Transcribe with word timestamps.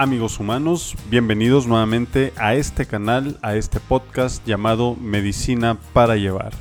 amigos 0.00 0.40
humanos? 0.40 0.96
Bienvenidos 1.10 1.66
nuevamente 1.66 2.32
a 2.38 2.54
este 2.54 2.86
canal, 2.86 3.38
a 3.42 3.56
este 3.56 3.80
podcast 3.80 4.42
llamado 4.46 4.96
Medicina 4.96 5.76
para 5.92 6.16
Llevar. 6.16 6.52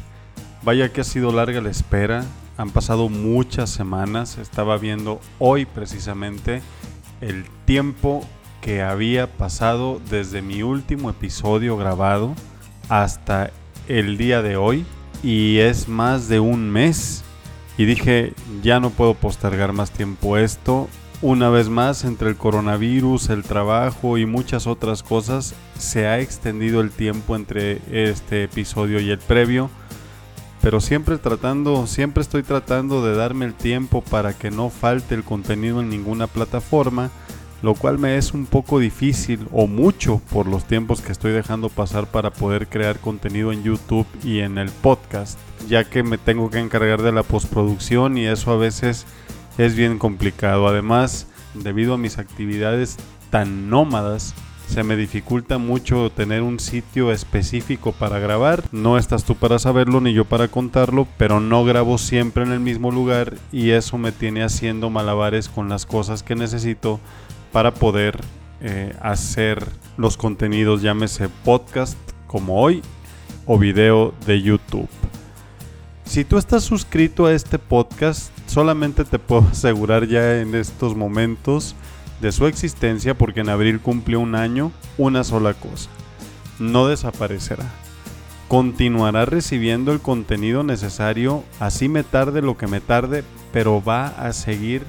Vaya 0.61 0.91
que 0.91 0.99
ha 0.99 1.03
sido 1.05 1.31
larga 1.31 1.61
la 1.61 1.69
espera, 1.69 2.25
han 2.57 2.71
pasado 2.71 3.07
muchas 3.07 3.69
semanas, 3.69 4.37
estaba 4.37 4.77
viendo 4.77 5.21
hoy 5.39 5.65
precisamente 5.65 6.61
el 7.21 7.45
tiempo 7.63 8.27
que 8.59 8.81
había 8.81 9.31
pasado 9.31 10.01
desde 10.09 10.41
mi 10.41 10.61
último 10.61 11.09
episodio 11.09 11.77
grabado 11.77 12.35
hasta 12.89 13.51
el 13.87 14.17
día 14.17 14.41
de 14.41 14.57
hoy 14.57 14.85
y 15.23 15.59
es 15.59 15.87
más 15.87 16.27
de 16.27 16.41
un 16.41 16.69
mes 16.69 17.23
y 17.77 17.85
dije 17.85 18.33
ya 18.61 18.81
no 18.81 18.89
puedo 18.89 19.13
postergar 19.13 19.71
más 19.71 19.91
tiempo 19.91 20.35
esto 20.35 20.89
una 21.21 21.49
vez 21.49 21.67
más, 21.67 22.05
entre 22.05 22.29
el 22.29 22.37
coronavirus, 22.37 23.29
el 23.29 23.43
trabajo 23.43 24.17
y 24.17 24.25
muchas 24.25 24.67
otras 24.67 25.03
cosas, 25.03 25.53
se 25.77 26.07
ha 26.07 26.19
extendido 26.19 26.79
el 26.79 26.91
tiempo 26.91 27.35
entre 27.35 27.81
este 27.91 28.43
episodio 28.43 29.01
y 29.01 29.09
el 29.09 29.19
previo. 29.19 29.69
Pero 30.61 30.79
siempre 30.79 31.17
tratando, 31.17 31.87
siempre 31.87 32.21
estoy 32.21 32.43
tratando 32.43 33.05
de 33.05 33.15
darme 33.15 33.45
el 33.45 33.53
tiempo 33.53 34.01
para 34.01 34.33
que 34.33 34.51
no 34.51 34.69
falte 34.69 35.15
el 35.15 35.23
contenido 35.23 35.81
en 35.81 35.89
ninguna 35.89 36.27
plataforma, 36.27 37.11
lo 37.61 37.75
cual 37.75 37.97
me 37.97 38.17
es 38.17 38.33
un 38.33 38.45
poco 38.45 38.79
difícil 38.79 39.45
o 39.51 39.67
mucho 39.67 40.21
por 40.31 40.47
los 40.47 40.65
tiempos 40.65 41.01
que 41.01 41.11
estoy 41.11 41.33
dejando 41.33 41.67
pasar 41.67 42.07
para 42.07 42.31
poder 42.31 42.67
crear 42.67 42.99
contenido 42.99 43.51
en 43.51 43.63
YouTube 43.63 44.07
y 44.23 44.39
en 44.39 44.57
el 44.57 44.69
podcast, 44.69 45.37
ya 45.67 45.83
que 45.83 46.03
me 46.03 46.17
tengo 46.17 46.49
que 46.49 46.59
encargar 46.59 47.01
de 47.01 47.11
la 47.11 47.23
postproducción 47.23 48.17
y 48.17 48.25
eso 48.25 48.51
a 48.51 48.57
veces 48.57 49.05
es 49.59 49.75
bien 49.75 49.99
complicado. 49.99 50.67
Además, 50.67 51.27
debido 51.53 51.93
a 51.93 51.97
mis 51.97 52.17
actividades 52.17 52.97
tan 53.29 53.69
nómadas, 53.69 54.33
se 54.67 54.83
me 54.83 54.95
dificulta 54.95 55.57
mucho 55.57 56.11
tener 56.11 56.43
un 56.43 56.59
sitio 56.59 57.11
específico 57.11 57.91
para 57.91 58.19
grabar. 58.19 58.63
No 58.71 58.97
estás 58.97 59.25
tú 59.25 59.35
para 59.35 59.59
saberlo 59.59 59.99
ni 59.99 60.13
yo 60.13 60.23
para 60.23 60.47
contarlo, 60.47 61.07
pero 61.17 61.41
no 61.41 61.65
grabo 61.65 61.97
siempre 61.97 62.43
en 62.43 62.53
el 62.53 62.61
mismo 62.61 62.89
lugar 62.89 63.35
y 63.51 63.71
eso 63.71 63.97
me 63.97 64.13
tiene 64.13 64.43
haciendo 64.43 64.89
malabares 64.89 65.49
con 65.49 65.67
las 65.67 65.85
cosas 65.85 66.23
que 66.23 66.35
necesito 66.35 67.01
para 67.51 67.73
poder 67.73 68.21
eh, 68.61 68.95
hacer 69.01 69.65
los 69.97 70.15
contenidos, 70.15 70.81
llámese 70.81 71.27
podcast 71.43 71.97
como 72.27 72.61
hoy 72.61 72.81
o 73.45 73.57
video 73.57 74.13
de 74.25 74.41
YouTube. 74.41 74.87
Si 76.05 76.23
tú 76.23 76.37
estás 76.37 76.63
suscrito 76.63 77.25
a 77.25 77.33
este 77.33 77.59
podcast, 77.59 78.31
solamente 78.49 79.05
te 79.05 79.19
puedo 79.19 79.47
asegurar 79.51 80.07
ya 80.07 80.41
en 80.41 80.55
estos 80.55 80.95
momentos 80.95 81.75
de 82.19 82.31
su 82.31 82.47
existencia, 82.47 83.17
porque 83.17 83.41
en 83.41 83.49
abril 83.49 83.79
cumple 83.79 84.17
un 84.17 84.35
año, 84.35 84.71
una 84.97 85.23
sola 85.23 85.53
cosa. 85.53 85.89
No 86.59 86.87
desaparecerá. 86.87 87.65
Continuará 88.49 89.25
recibiendo 89.25 89.93
el 89.93 90.01
contenido 90.01 90.63
necesario, 90.63 91.43
así 91.59 91.87
me 91.87 92.03
tarde 92.03 92.41
lo 92.41 92.57
que 92.57 92.67
me 92.67 92.81
tarde, 92.81 93.23
pero 93.53 93.81
va 93.81 94.07
a 94.07 94.33
seguir 94.33 94.83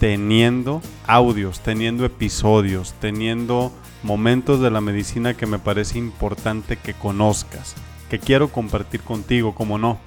teniendo 0.00 0.80
audios, 1.06 1.60
teniendo 1.60 2.04
episodios, 2.04 2.94
teniendo 3.00 3.70
momentos 4.02 4.60
de 4.60 4.70
la 4.70 4.80
medicina 4.80 5.34
que 5.34 5.46
me 5.46 5.58
parece 5.58 5.98
importante 5.98 6.76
que 6.76 6.94
conozcas, 6.94 7.74
que 8.08 8.18
quiero 8.18 8.48
compartir 8.48 9.02
contigo, 9.02 9.54
como 9.54 9.78
no. 9.78 9.98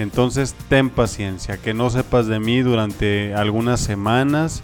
Entonces 0.00 0.54
ten 0.70 0.88
paciencia, 0.88 1.58
que 1.58 1.74
no 1.74 1.90
sepas 1.90 2.26
de 2.26 2.40
mí 2.40 2.60
durante 2.60 3.34
algunas 3.34 3.80
semanas 3.80 4.62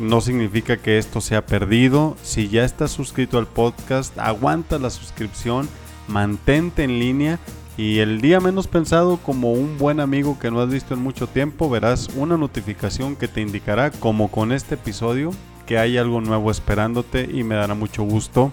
no 0.00 0.20
significa 0.20 0.78
que 0.78 0.98
esto 0.98 1.20
sea 1.20 1.46
perdido. 1.46 2.16
Si 2.24 2.48
ya 2.48 2.64
estás 2.64 2.90
suscrito 2.90 3.38
al 3.38 3.46
podcast, 3.46 4.18
aguanta 4.18 4.80
la 4.80 4.90
suscripción, 4.90 5.68
mantente 6.08 6.82
en 6.82 6.98
línea 6.98 7.38
y 7.76 8.00
el 8.00 8.20
día 8.20 8.40
menos 8.40 8.66
pensado 8.66 9.18
como 9.18 9.52
un 9.52 9.78
buen 9.78 10.00
amigo 10.00 10.36
que 10.40 10.50
no 10.50 10.60
has 10.60 10.70
visto 10.70 10.92
en 10.94 11.00
mucho 11.04 11.28
tiempo, 11.28 11.70
verás 11.70 12.08
una 12.16 12.36
notificación 12.36 13.14
que 13.14 13.28
te 13.28 13.42
indicará 13.42 13.92
como 13.92 14.28
con 14.28 14.50
este 14.50 14.74
episodio 14.74 15.30
que 15.66 15.78
hay 15.78 15.98
algo 15.98 16.20
nuevo 16.20 16.50
esperándote 16.50 17.30
y 17.32 17.44
me 17.44 17.54
dará 17.54 17.74
mucho 17.74 18.02
gusto 18.02 18.50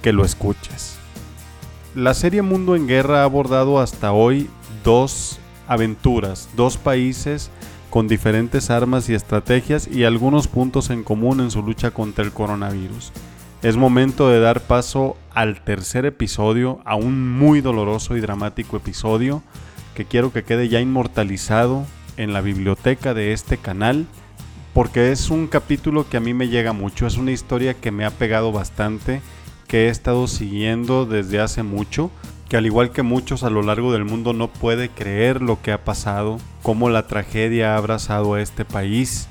que 0.00 0.12
lo 0.12 0.24
escuches. 0.24 0.96
La 1.96 2.14
serie 2.14 2.42
Mundo 2.42 2.76
en 2.76 2.86
Guerra 2.86 3.22
ha 3.22 3.24
abordado 3.24 3.80
hasta 3.80 4.12
hoy 4.12 4.48
dos 4.84 5.38
aventuras, 5.66 6.48
dos 6.56 6.76
países 6.76 7.50
con 7.90 8.08
diferentes 8.08 8.70
armas 8.70 9.08
y 9.08 9.14
estrategias 9.14 9.88
y 9.88 10.04
algunos 10.04 10.48
puntos 10.48 10.90
en 10.90 11.04
común 11.04 11.40
en 11.40 11.50
su 11.50 11.62
lucha 11.62 11.90
contra 11.90 12.24
el 12.24 12.32
coronavirus. 12.32 13.12
Es 13.62 13.76
momento 13.76 14.28
de 14.28 14.40
dar 14.40 14.60
paso 14.60 15.16
al 15.34 15.62
tercer 15.64 16.06
episodio, 16.06 16.80
a 16.84 16.94
un 16.94 17.30
muy 17.38 17.60
doloroso 17.60 18.16
y 18.16 18.20
dramático 18.20 18.76
episodio 18.76 19.42
que 19.94 20.04
quiero 20.04 20.32
que 20.32 20.44
quede 20.44 20.68
ya 20.68 20.80
inmortalizado 20.80 21.84
en 22.16 22.32
la 22.32 22.40
biblioteca 22.40 23.14
de 23.14 23.32
este 23.32 23.58
canal 23.58 24.06
porque 24.78 25.10
es 25.10 25.30
un 25.30 25.48
capítulo 25.48 26.08
que 26.08 26.18
a 26.18 26.20
mí 26.20 26.34
me 26.34 26.48
llega 26.48 26.72
mucho, 26.72 27.08
es 27.08 27.16
una 27.16 27.32
historia 27.32 27.74
que 27.74 27.90
me 27.90 28.04
ha 28.04 28.10
pegado 28.10 28.52
bastante, 28.52 29.22
que 29.66 29.86
he 29.86 29.88
estado 29.88 30.28
siguiendo 30.28 31.04
desde 31.04 31.40
hace 31.40 31.64
mucho 31.64 32.12
que 32.48 32.56
al 32.56 32.66
igual 32.66 32.90
que 32.90 33.02
muchos 33.02 33.42
a 33.42 33.50
lo 33.50 33.62
largo 33.62 33.92
del 33.92 34.04
mundo 34.04 34.32
no 34.32 34.48
puede 34.48 34.88
creer 34.88 35.42
lo 35.42 35.60
que 35.60 35.72
ha 35.72 35.84
pasado, 35.84 36.38
cómo 36.62 36.88
la 36.88 37.06
tragedia 37.06 37.74
ha 37.74 37.76
abrazado 37.76 38.34
a 38.34 38.40
este 38.40 38.64
país, 38.64 39.28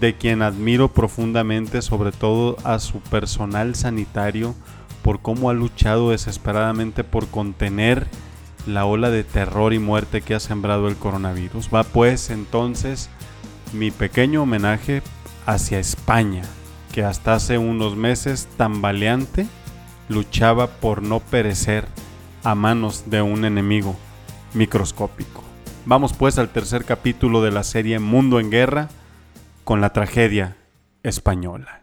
de 0.00 0.14
quien 0.16 0.42
admiro 0.42 0.88
profundamente 0.88 1.80
sobre 1.80 2.12
todo 2.12 2.56
a 2.64 2.78
su 2.78 3.00
personal 3.00 3.74
sanitario 3.74 4.54
por 5.02 5.20
cómo 5.20 5.48
ha 5.48 5.54
luchado 5.54 6.10
desesperadamente 6.10 7.04
por 7.04 7.28
contener 7.28 8.06
la 8.66 8.84
ola 8.84 9.08
de 9.08 9.24
terror 9.24 9.72
y 9.72 9.78
muerte 9.78 10.20
que 10.20 10.34
ha 10.34 10.40
sembrado 10.40 10.88
el 10.88 10.96
coronavirus. 10.96 11.70
Va 11.74 11.84
pues 11.84 12.28
entonces 12.28 13.08
mi 13.72 13.90
pequeño 13.90 14.42
homenaje 14.42 15.02
hacia 15.46 15.78
España, 15.78 16.42
que 16.92 17.02
hasta 17.02 17.34
hace 17.34 17.56
unos 17.56 17.96
meses 17.96 18.46
tan 18.58 18.82
valiente 18.82 19.46
luchaba 20.10 20.66
por 20.66 21.02
no 21.02 21.20
perecer 21.20 21.86
a 22.44 22.54
manos 22.54 23.04
de 23.10 23.22
un 23.22 23.44
enemigo 23.44 23.96
microscópico. 24.54 25.42
Vamos 25.84 26.12
pues 26.12 26.38
al 26.38 26.50
tercer 26.50 26.84
capítulo 26.84 27.42
de 27.42 27.50
la 27.50 27.64
serie 27.64 27.98
Mundo 27.98 28.40
en 28.40 28.50
Guerra 28.50 28.88
con 29.64 29.80
la 29.80 29.92
tragedia 29.92 30.56
española. 31.02 31.82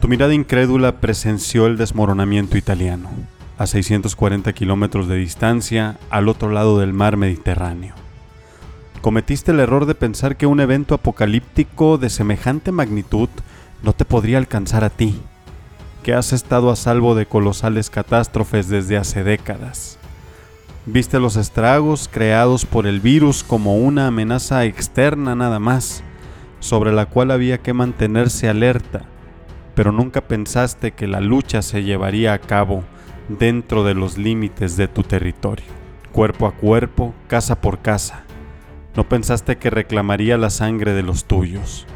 Tu 0.00 0.08
mirada 0.08 0.32
incrédula 0.32 1.00
presenció 1.00 1.66
el 1.66 1.76
desmoronamiento 1.76 2.56
italiano, 2.56 3.10
a 3.58 3.66
640 3.66 4.52
kilómetros 4.52 5.08
de 5.08 5.16
distancia 5.16 5.98
al 6.08 6.28
otro 6.28 6.50
lado 6.50 6.78
del 6.78 6.92
mar 6.92 7.16
Mediterráneo. 7.16 7.94
Cometiste 9.00 9.52
el 9.52 9.60
error 9.60 9.86
de 9.86 9.94
pensar 9.94 10.36
que 10.36 10.46
un 10.46 10.58
evento 10.58 10.94
apocalíptico 10.94 11.98
de 11.98 12.10
semejante 12.10 12.72
magnitud 12.72 13.28
no 13.82 13.92
te 13.92 14.04
podría 14.04 14.38
alcanzar 14.38 14.82
a 14.82 14.90
ti, 14.90 15.20
que 16.02 16.14
has 16.14 16.32
estado 16.32 16.70
a 16.70 16.76
salvo 16.76 17.14
de 17.14 17.24
colosales 17.24 17.90
catástrofes 17.90 18.68
desde 18.68 18.96
hace 18.96 19.22
décadas. 19.22 19.98
Viste 20.84 21.20
los 21.20 21.36
estragos 21.36 22.08
creados 22.12 22.66
por 22.66 22.88
el 22.88 22.98
virus 22.98 23.44
como 23.44 23.76
una 23.76 24.08
amenaza 24.08 24.64
externa 24.64 25.36
nada 25.36 25.60
más, 25.60 26.02
sobre 26.58 26.92
la 26.92 27.06
cual 27.06 27.30
había 27.30 27.58
que 27.58 27.72
mantenerse 27.72 28.48
alerta, 28.48 29.02
pero 29.76 29.92
nunca 29.92 30.22
pensaste 30.22 30.90
que 30.90 31.06
la 31.06 31.20
lucha 31.20 31.62
se 31.62 31.84
llevaría 31.84 32.32
a 32.32 32.40
cabo 32.40 32.82
dentro 33.28 33.84
de 33.84 33.94
los 33.94 34.18
límites 34.18 34.76
de 34.76 34.88
tu 34.88 35.04
territorio, 35.04 35.66
cuerpo 36.10 36.48
a 36.48 36.52
cuerpo, 36.52 37.14
casa 37.28 37.60
por 37.60 37.78
casa 37.78 38.24
no 38.98 39.08
pensaste 39.08 39.58
que 39.58 39.70
reclamaría 39.70 40.36
la 40.36 40.50
sangre 40.50 40.92
de 40.92 41.04
los 41.04 41.26
tuyos. 41.26 41.86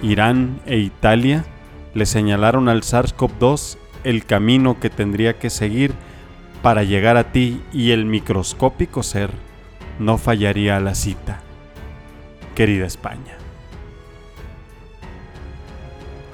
Irán 0.00 0.60
e 0.66 0.76
Italia 0.76 1.44
le 1.94 2.06
señalaron 2.06 2.68
al 2.68 2.82
SARS-CoV-2 2.82 3.76
el 4.04 4.24
camino 4.24 4.78
que 4.78 4.88
tendría 4.88 5.40
que 5.40 5.50
seguir 5.50 5.94
para 6.62 6.84
llegar 6.84 7.16
a 7.16 7.32
ti 7.32 7.60
y 7.72 7.90
el 7.90 8.04
microscópico 8.04 9.02
ser 9.02 9.32
no 9.98 10.16
fallaría 10.16 10.76
a 10.76 10.80
la 10.80 10.94
cita. 10.94 11.40
Querida 12.54 12.86
España. 12.86 13.36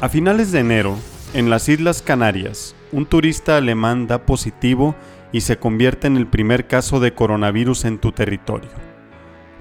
A 0.03 0.11
finales 0.11 0.53
de 0.53 0.61
enero, 0.61 0.99
en 1.33 1.49
las 1.49 1.71
Islas 1.71 2.03
Canarias, 2.03 2.77
un 2.93 3.07
turista 3.07 3.57
alemán 3.57 4.07
da 4.07 4.23
positivo 4.23 4.95
y 5.35 5.41
se 5.41 5.57
convierte 5.57 6.07
en 6.07 6.17
el 6.17 6.29
primer 6.29 6.69
caso 6.69 7.01
de 7.01 7.13
coronavirus 7.13 7.87
en 7.87 7.99
tu 7.99 8.13
territorio. 8.13 8.71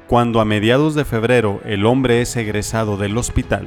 Cuando 0.05 0.39
a 0.39 0.45
mediados 0.45 0.93
de 0.93 1.03
febrero 1.03 1.61
el 1.65 1.87
hombre 1.87 2.21
es 2.21 2.35
egresado 2.35 2.95
del 2.95 3.17
hospital, 3.17 3.65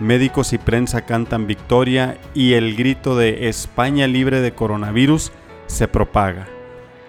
Médicos 0.00 0.54
y 0.54 0.58
prensa 0.58 1.02
cantan 1.02 1.46
victoria 1.46 2.16
y 2.32 2.54
el 2.54 2.76
grito 2.76 3.14
de 3.14 3.48
España 3.48 4.06
libre 4.06 4.40
de 4.40 4.52
coronavirus 4.52 5.32
se 5.66 5.86
propaga, 5.86 6.46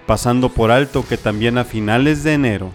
pasando 0.06 0.50
por 0.50 0.72
alto 0.72 1.06
que 1.08 1.16
también 1.16 1.58
a 1.58 1.64
finales 1.64 2.24
de 2.24 2.34
enero 2.34 2.72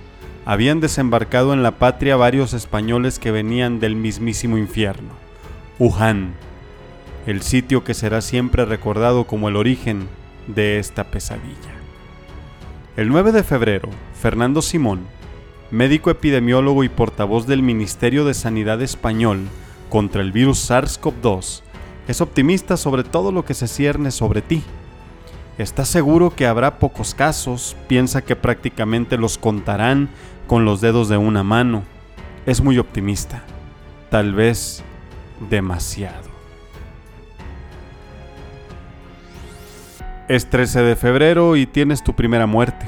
habían 0.46 0.80
desembarcado 0.80 1.52
en 1.52 1.62
la 1.62 1.72
patria 1.72 2.16
varios 2.16 2.54
españoles 2.54 3.18
que 3.18 3.32
venían 3.32 3.80
del 3.80 3.96
mismísimo 3.96 4.56
infierno, 4.56 5.10
Wuhan, 5.78 6.32
el 7.26 7.42
sitio 7.42 7.84
que 7.84 7.92
será 7.92 8.22
siempre 8.22 8.64
recordado 8.64 9.24
como 9.24 9.50
el 9.50 9.56
origen 9.56 10.08
de 10.46 10.78
esta 10.78 11.04
pesadilla. 11.04 11.74
El 12.96 13.08
9 13.08 13.32
de 13.32 13.42
febrero, 13.42 13.88
Fernando 14.20 14.62
Simón, 14.62 15.06
médico 15.70 16.10
epidemiólogo 16.10 16.84
y 16.84 16.88
portavoz 16.88 17.46
del 17.46 17.62
Ministerio 17.62 18.24
de 18.24 18.34
Sanidad 18.34 18.80
español 18.82 19.48
contra 19.90 20.22
el 20.22 20.32
virus 20.32 20.70
SARS-CoV-2, 20.70 21.62
es 22.06 22.20
optimista 22.20 22.76
sobre 22.76 23.02
todo 23.02 23.32
lo 23.32 23.44
que 23.44 23.54
se 23.54 23.66
cierne 23.66 24.10
sobre 24.10 24.42
ti. 24.42 24.62
Está 25.56 25.84
seguro 25.84 26.30
que 26.30 26.46
habrá 26.46 26.78
pocos 26.78 27.14
casos, 27.14 27.76
piensa 27.88 28.22
que 28.22 28.36
prácticamente 28.36 29.16
los 29.16 29.38
contarán 29.38 30.10
con 30.46 30.64
los 30.64 30.80
dedos 30.80 31.08
de 31.08 31.16
una 31.16 31.42
mano. 31.42 31.84
Es 32.44 32.60
muy 32.60 32.78
optimista, 32.78 33.42
tal 34.10 34.34
vez 34.34 34.82
demasiado. 35.48 36.33
Es 40.26 40.48
13 40.48 40.80
de 40.80 40.96
febrero 40.96 41.54
y 41.54 41.66
tienes 41.66 42.02
tu 42.02 42.14
primera 42.14 42.46
muerte, 42.46 42.86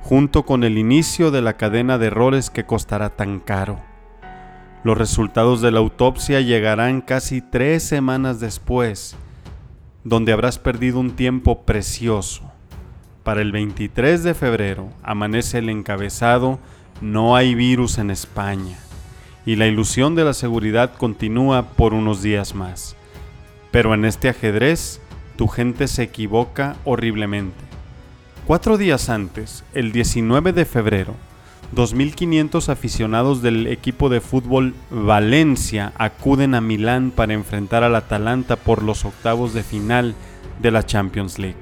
junto 0.00 0.46
con 0.46 0.64
el 0.64 0.78
inicio 0.78 1.30
de 1.30 1.42
la 1.42 1.58
cadena 1.58 1.98
de 1.98 2.06
errores 2.06 2.48
que 2.48 2.64
costará 2.64 3.10
tan 3.10 3.38
caro. 3.38 3.82
Los 4.82 4.96
resultados 4.96 5.60
de 5.60 5.70
la 5.70 5.80
autopsia 5.80 6.40
llegarán 6.40 7.02
casi 7.02 7.42
tres 7.42 7.82
semanas 7.82 8.40
después, 8.40 9.14
donde 10.04 10.32
habrás 10.32 10.58
perdido 10.58 11.00
un 11.00 11.10
tiempo 11.10 11.66
precioso. 11.66 12.50
Para 13.24 13.42
el 13.42 13.52
23 13.52 14.22
de 14.22 14.32
febrero 14.32 14.88
amanece 15.02 15.58
el 15.58 15.68
encabezado 15.68 16.60
No 17.02 17.36
hay 17.36 17.54
virus 17.54 17.98
en 17.98 18.10
España 18.10 18.78
y 19.44 19.56
la 19.56 19.66
ilusión 19.66 20.14
de 20.14 20.24
la 20.24 20.32
seguridad 20.32 20.94
continúa 20.94 21.72
por 21.76 21.92
unos 21.92 22.22
días 22.22 22.54
más. 22.54 22.96
Pero 23.70 23.92
en 23.92 24.06
este 24.06 24.30
ajedrez 24.30 25.02
tu 25.36 25.48
gente 25.48 25.88
se 25.88 26.04
equivoca 26.04 26.76
horriblemente. 26.84 27.64
Cuatro 28.46 28.76
días 28.76 29.08
antes, 29.08 29.64
el 29.72 29.90
19 29.90 30.52
de 30.52 30.64
febrero, 30.64 31.14
2.500 31.74 32.68
aficionados 32.68 33.42
del 33.42 33.66
equipo 33.66 34.08
de 34.08 34.20
fútbol 34.20 34.74
Valencia 34.90 35.92
acuden 35.96 36.54
a 36.54 36.60
Milán 36.60 37.10
para 37.10 37.32
enfrentar 37.32 37.82
al 37.82 37.96
Atalanta 37.96 38.56
por 38.56 38.82
los 38.82 39.04
octavos 39.04 39.54
de 39.54 39.62
final 39.62 40.14
de 40.60 40.70
la 40.70 40.84
Champions 40.84 41.38
League. 41.38 41.56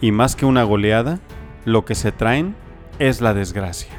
Y 0.00 0.12
más 0.12 0.36
que 0.36 0.46
una 0.46 0.62
goleada, 0.62 1.20
lo 1.64 1.84
que 1.84 1.94
se 1.94 2.12
traen 2.12 2.54
es 2.98 3.20
la 3.20 3.34
desgracia. 3.34 3.92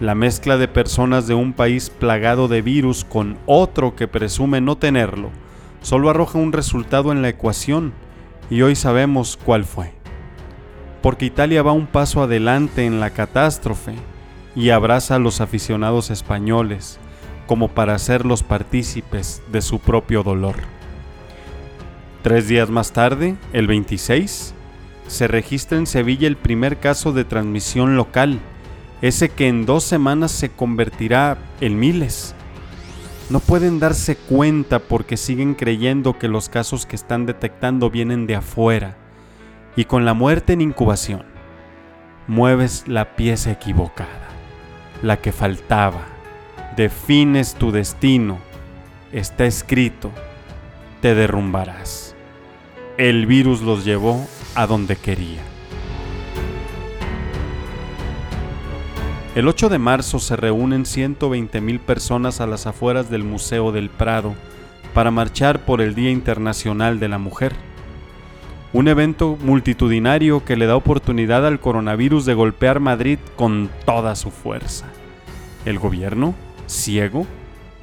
La 0.00 0.14
mezcla 0.14 0.56
de 0.56 0.68
personas 0.68 1.26
de 1.26 1.34
un 1.34 1.52
país 1.52 1.90
plagado 1.90 2.46
de 2.46 2.62
virus 2.62 3.04
con 3.04 3.36
otro 3.46 3.96
que 3.96 4.06
presume 4.06 4.60
no 4.60 4.76
tenerlo 4.76 5.30
solo 5.82 6.10
arroja 6.10 6.38
un 6.38 6.52
resultado 6.52 7.12
en 7.12 7.22
la 7.22 7.28
ecuación 7.28 7.92
y 8.50 8.62
hoy 8.62 8.74
sabemos 8.74 9.38
cuál 9.42 9.64
fue. 9.64 9.92
Porque 11.02 11.26
Italia 11.26 11.62
va 11.62 11.72
un 11.72 11.86
paso 11.86 12.22
adelante 12.22 12.84
en 12.84 13.00
la 13.00 13.10
catástrofe 13.10 13.94
y 14.56 14.70
abraza 14.70 15.16
a 15.16 15.18
los 15.18 15.40
aficionados 15.40 16.10
españoles 16.10 16.98
como 17.46 17.68
para 17.68 17.94
hacerlos 17.94 18.42
partícipes 18.42 19.42
de 19.50 19.62
su 19.62 19.78
propio 19.78 20.22
dolor. 20.22 20.56
Tres 22.22 22.48
días 22.48 22.68
más 22.68 22.92
tarde, 22.92 23.36
el 23.52 23.66
26, 23.66 24.54
se 25.06 25.28
registra 25.28 25.78
en 25.78 25.86
Sevilla 25.86 26.28
el 26.28 26.36
primer 26.36 26.78
caso 26.78 27.12
de 27.12 27.24
transmisión 27.24 27.96
local, 27.96 28.40
ese 29.00 29.30
que 29.30 29.48
en 29.48 29.64
dos 29.64 29.84
semanas 29.84 30.32
se 30.32 30.50
convertirá 30.50 31.38
en 31.60 31.78
miles 31.78 32.34
no 33.30 33.40
pueden 33.40 33.78
darse 33.78 34.16
cuenta 34.16 34.78
porque 34.78 35.16
siguen 35.16 35.54
creyendo 35.54 36.18
que 36.18 36.28
los 36.28 36.48
casos 36.48 36.86
que 36.86 36.96
están 36.96 37.26
detectando 37.26 37.90
vienen 37.90 38.26
de 38.26 38.36
afuera. 38.36 38.96
Y 39.76 39.84
con 39.84 40.04
la 40.04 40.14
muerte 40.14 40.54
en 40.54 40.62
incubación, 40.62 41.24
mueves 42.26 42.88
la 42.88 43.16
pieza 43.16 43.52
equivocada, 43.52 44.28
la 45.02 45.18
que 45.18 45.32
faltaba. 45.32 46.06
Defines 46.76 47.54
tu 47.54 47.70
destino. 47.70 48.38
Está 49.12 49.44
escrito, 49.46 50.10
te 51.00 51.14
derrumbarás. 51.14 52.14
El 52.96 53.26
virus 53.26 53.60
los 53.60 53.84
llevó 53.84 54.26
a 54.54 54.66
donde 54.66 54.96
quería. 54.96 55.47
El 59.38 59.46
8 59.46 59.68
de 59.68 59.78
marzo 59.78 60.18
se 60.18 60.34
reúnen 60.34 60.82
120.000 60.82 61.78
personas 61.78 62.40
a 62.40 62.46
las 62.48 62.66
afueras 62.66 63.08
del 63.08 63.22
Museo 63.22 63.70
del 63.70 63.88
Prado 63.88 64.34
para 64.94 65.12
marchar 65.12 65.64
por 65.64 65.80
el 65.80 65.94
Día 65.94 66.10
Internacional 66.10 66.98
de 66.98 67.06
la 67.06 67.18
Mujer. 67.18 67.52
Un 68.72 68.88
evento 68.88 69.38
multitudinario 69.40 70.44
que 70.44 70.56
le 70.56 70.66
da 70.66 70.74
oportunidad 70.74 71.46
al 71.46 71.60
coronavirus 71.60 72.26
de 72.26 72.34
golpear 72.34 72.80
Madrid 72.80 73.20
con 73.36 73.70
toda 73.86 74.16
su 74.16 74.32
fuerza. 74.32 74.86
El 75.64 75.78
gobierno, 75.78 76.34
ciego, 76.66 77.24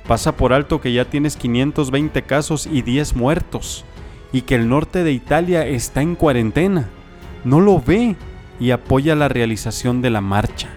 pasa 0.10 0.36
por 0.36 0.52
alto 0.52 0.82
que 0.82 0.92
ya 0.92 1.06
tienes 1.06 1.38
520 1.38 2.22
casos 2.24 2.68
y 2.68 2.82
10 2.82 3.16
muertos 3.16 3.86
y 4.34 4.42
que 4.42 4.56
el 4.56 4.68
norte 4.68 5.06
de 5.06 5.14
Italia 5.14 5.66
está 5.66 6.02
en 6.02 6.16
cuarentena. 6.16 6.90
No 7.46 7.62
lo 7.62 7.80
ve 7.80 8.18
y 8.60 8.72
apoya 8.72 9.16
la 9.16 9.30
realización 9.30 10.02
de 10.02 10.10
la 10.10 10.20
marcha 10.20 10.68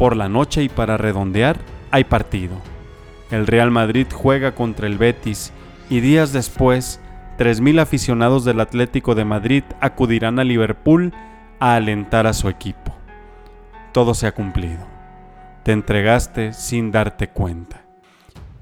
por 0.00 0.16
la 0.16 0.30
noche 0.30 0.62
y 0.62 0.70
para 0.70 0.96
redondear 0.96 1.58
hay 1.90 2.04
partido. 2.04 2.56
El 3.30 3.46
Real 3.46 3.70
Madrid 3.70 4.06
juega 4.10 4.54
contra 4.54 4.86
el 4.86 4.96
Betis 4.96 5.52
y 5.90 6.00
días 6.00 6.32
después 6.32 7.02
3.000 7.36 7.82
aficionados 7.82 8.46
del 8.46 8.60
Atlético 8.60 9.14
de 9.14 9.26
Madrid 9.26 9.62
acudirán 9.78 10.38
a 10.38 10.44
Liverpool 10.44 11.12
a 11.58 11.74
alentar 11.74 12.26
a 12.26 12.32
su 12.32 12.48
equipo. 12.48 12.96
Todo 13.92 14.14
se 14.14 14.26
ha 14.26 14.32
cumplido. 14.32 14.86
Te 15.64 15.72
entregaste 15.72 16.54
sin 16.54 16.92
darte 16.92 17.28
cuenta. 17.28 17.82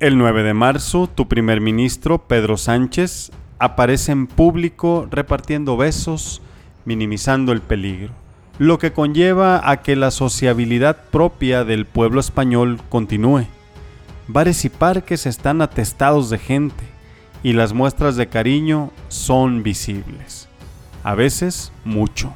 El 0.01 0.19
9 0.19 0.43
de 0.43 0.55
marzo, 0.55 1.07
tu 1.07 1.29
primer 1.29 1.61
ministro, 1.61 2.27
Pedro 2.27 2.57
Sánchez, 2.57 3.31
aparece 3.61 4.11
en 4.11 4.27
público 4.27 5.07
repartiendo 5.09 5.77
besos, 5.77 6.43
minimizando 6.85 7.53
el 7.53 7.61
peligro 7.61 8.11
lo 8.59 8.81
que 8.81 8.93
conlleva 8.93 9.71
a 9.71 9.83
que 9.83 9.95
la 9.95 10.11
sociabilidad 10.11 10.97
propia 11.11 11.65
del 11.65 11.87
pueblo 11.87 12.19
español 12.19 12.81
continúe. 12.89 13.47
Bares 14.27 14.65
y 14.65 14.69
parques 14.69 15.27
están 15.27 15.63
atestados 15.63 16.29
de 16.29 16.39
gente 16.39 16.85
y 17.45 17.53
las 17.53 17.73
muestras 17.73 18.17
de 18.17 18.27
cariño 18.27 18.91
son 19.07 19.63
visibles, 19.63 20.49
a 21.05 21.15
veces 21.15 21.73
mucho. 21.85 22.35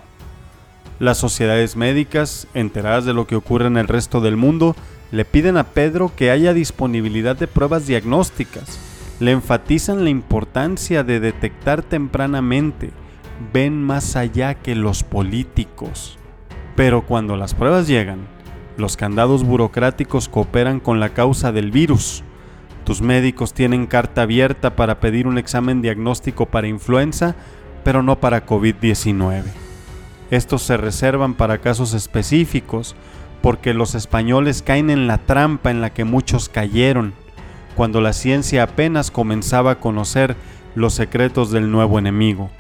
Las 1.01 1.19
sociedades 1.19 1.75
médicas, 1.75 2.47
enteradas 2.55 3.05
de 3.05 3.15
lo 3.15 3.27
que 3.27 3.35
ocurre 3.35 3.67
en 3.67 3.77
el 3.77 3.89
resto 3.89 4.21
del 4.21 4.37
mundo, 4.37 4.77
le 5.11 5.25
piden 5.25 5.57
a 5.57 5.65
Pedro 5.65 6.13
que 6.15 6.31
haya 6.31 6.55
disponibilidad 6.55 7.35
de 7.35 7.49
pruebas 7.49 7.89
diagnósticas, 7.89 8.79
le 9.19 9.33
enfatizan 9.33 10.05
la 10.05 10.11
importancia 10.11 11.03
de 11.03 11.19
detectar 11.19 11.83
tempranamente 11.83 12.93
ven 13.53 13.83
más 13.83 14.17
allá 14.17 14.55
que 14.55 14.75
los 14.75 15.03
políticos. 15.03 16.19
Pero 16.77 17.03
cuando 17.03 17.37
las 17.37 17.55
pruebas 17.55 17.87
llegan, 17.87 18.27
los 18.77 18.97
candados 18.97 19.45
burocráticos 19.45 20.29
cooperan 20.29 20.81
con 20.81 21.01
la 21.01 21.11
causa 21.11 21.53
del 21.53 21.71
virus. 21.71 22.25
Tus 22.85 23.03
médicos 23.03 23.53
tienen 23.53 23.87
carta 23.87 24.23
abierta 24.23 24.75
para 24.77 24.99
pedir 25.01 25.27
un 25.27 25.39
examen 25.39 25.83
diagnóstico 25.83 26.47
para 26.47 26.69
influenza, 26.69 27.37
pero 27.85 28.03
no 28.03 28.19
para 28.19 28.47
COVID-19. 28.47 29.45
Estos 30.31 30.63
se 30.63 30.77
reservan 30.77 31.35
para 31.35 31.59
casos 31.59 31.95
específicos 31.95 32.97
porque 33.43 33.75
los 33.75 33.95
españoles 33.95 34.63
caen 34.63 34.89
en 34.89 35.07
la 35.07 35.19
trampa 35.19 35.71
en 35.71 35.81
la 35.81 35.91
que 35.91 36.05
muchos 36.05 36.49
cayeron 36.49 37.13
cuando 37.77 38.01
la 38.01 38.13
ciencia 38.13 38.63
apenas 38.63 39.11
comenzaba 39.11 39.73
a 39.73 39.81
conocer 39.81 40.37
los 40.75 40.95
secretos 40.95 41.51
del 41.51 41.71
nuevo 41.71 41.99
enemigo 41.99 42.51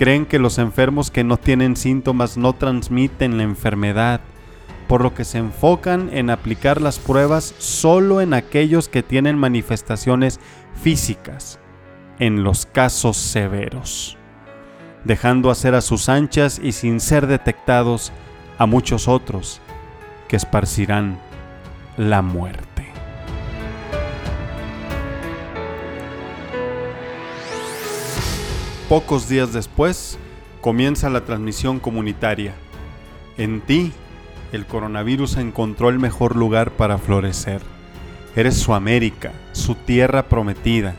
creen 0.00 0.24
que 0.24 0.38
los 0.38 0.56
enfermos 0.56 1.10
que 1.10 1.24
no 1.24 1.36
tienen 1.36 1.76
síntomas 1.76 2.38
no 2.38 2.54
transmiten 2.54 3.36
la 3.36 3.42
enfermedad, 3.42 4.22
por 4.88 5.02
lo 5.02 5.12
que 5.12 5.26
se 5.26 5.36
enfocan 5.36 6.08
en 6.10 6.30
aplicar 6.30 6.80
las 6.80 6.98
pruebas 6.98 7.54
solo 7.58 8.22
en 8.22 8.32
aquellos 8.32 8.88
que 8.88 9.02
tienen 9.02 9.36
manifestaciones 9.36 10.40
físicas, 10.82 11.60
en 12.18 12.44
los 12.44 12.64
casos 12.64 13.18
severos, 13.18 14.16
dejando 15.04 15.50
hacer 15.50 15.74
a 15.74 15.82
sus 15.82 16.08
anchas 16.08 16.58
y 16.64 16.72
sin 16.72 16.98
ser 16.98 17.26
detectados 17.26 18.10
a 18.56 18.64
muchos 18.64 19.06
otros 19.06 19.60
que 20.28 20.36
esparcirán 20.36 21.18
la 21.98 22.22
muerte. 22.22 22.69
Pocos 28.90 29.28
días 29.28 29.52
después, 29.52 30.18
comienza 30.60 31.10
la 31.10 31.24
transmisión 31.24 31.78
comunitaria. 31.78 32.54
En 33.38 33.60
ti, 33.60 33.92
el 34.50 34.66
coronavirus 34.66 35.36
encontró 35.36 35.90
el 35.90 36.00
mejor 36.00 36.34
lugar 36.34 36.72
para 36.72 36.98
florecer. 36.98 37.60
Eres 38.34 38.56
su 38.56 38.74
América, 38.74 39.30
su 39.52 39.76
tierra 39.76 40.24
prometida. 40.24 40.96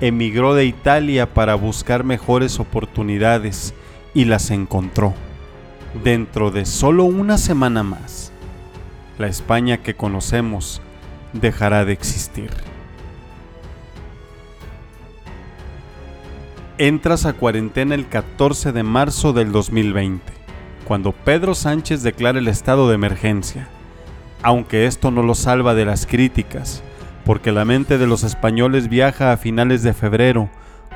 Emigró 0.00 0.54
de 0.54 0.64
Italia 0.64 1.32
para 1.32 1.54
buscar 1.54 2.02
mejores 2.02 2.58
oportunidades 2.58 3.74
y 4.12 4.24
las 4.24 4.50
encontró. 4.50 5.14
Dentro 6.02 6.50
de 6.50 6.66
solo 6.66 7.04
una 7.04 7.38
semana 7.38 7.84
más, 7.84 8.32
la 9.18 9.28
España 9.28 9.76
que 9.76 9.94
conocemos 9.94 10.82
dejará 11.32 11.84
de 11.84 11.92
existir. 11.92 12.50
Entras 16.82 17.26
a 17.26 17.34
cuarentena 17.34 17.94
el 17.94 18.08
14 18.08 18.72
de 18.72 18.82
marzo 18.82 19.34
del 19.34 19.52
2020, 19.52 20.32
cuando 20.86 21.12
Pedro 21.12 21.54
Sánchez 21.54 22.02
declara 22.02 22.38
el 22.38 22.48
estado 22.48 22.88
de 22.88 22.94
emergencia, 22.94 23.68
aunque 24.42 24.86
esto 24.86 25.10
no 25.10 25.22
lo 25.22 25.34
salva 25.34 25.74
de 25.74 25.84
las 25.84 26.06
críticas, 26.06 26.82
porque 27.26 27.52
la 27.52 27.66
mente 27.66 27.98
de 27.98 28.06
los 28.06 28.24
españoles 28.24 28.88
viaja 28.88 29.30
a 29.30 29.36
finales 29.36 29.82
de 29.82 29.92
febrero, 29.92 30.48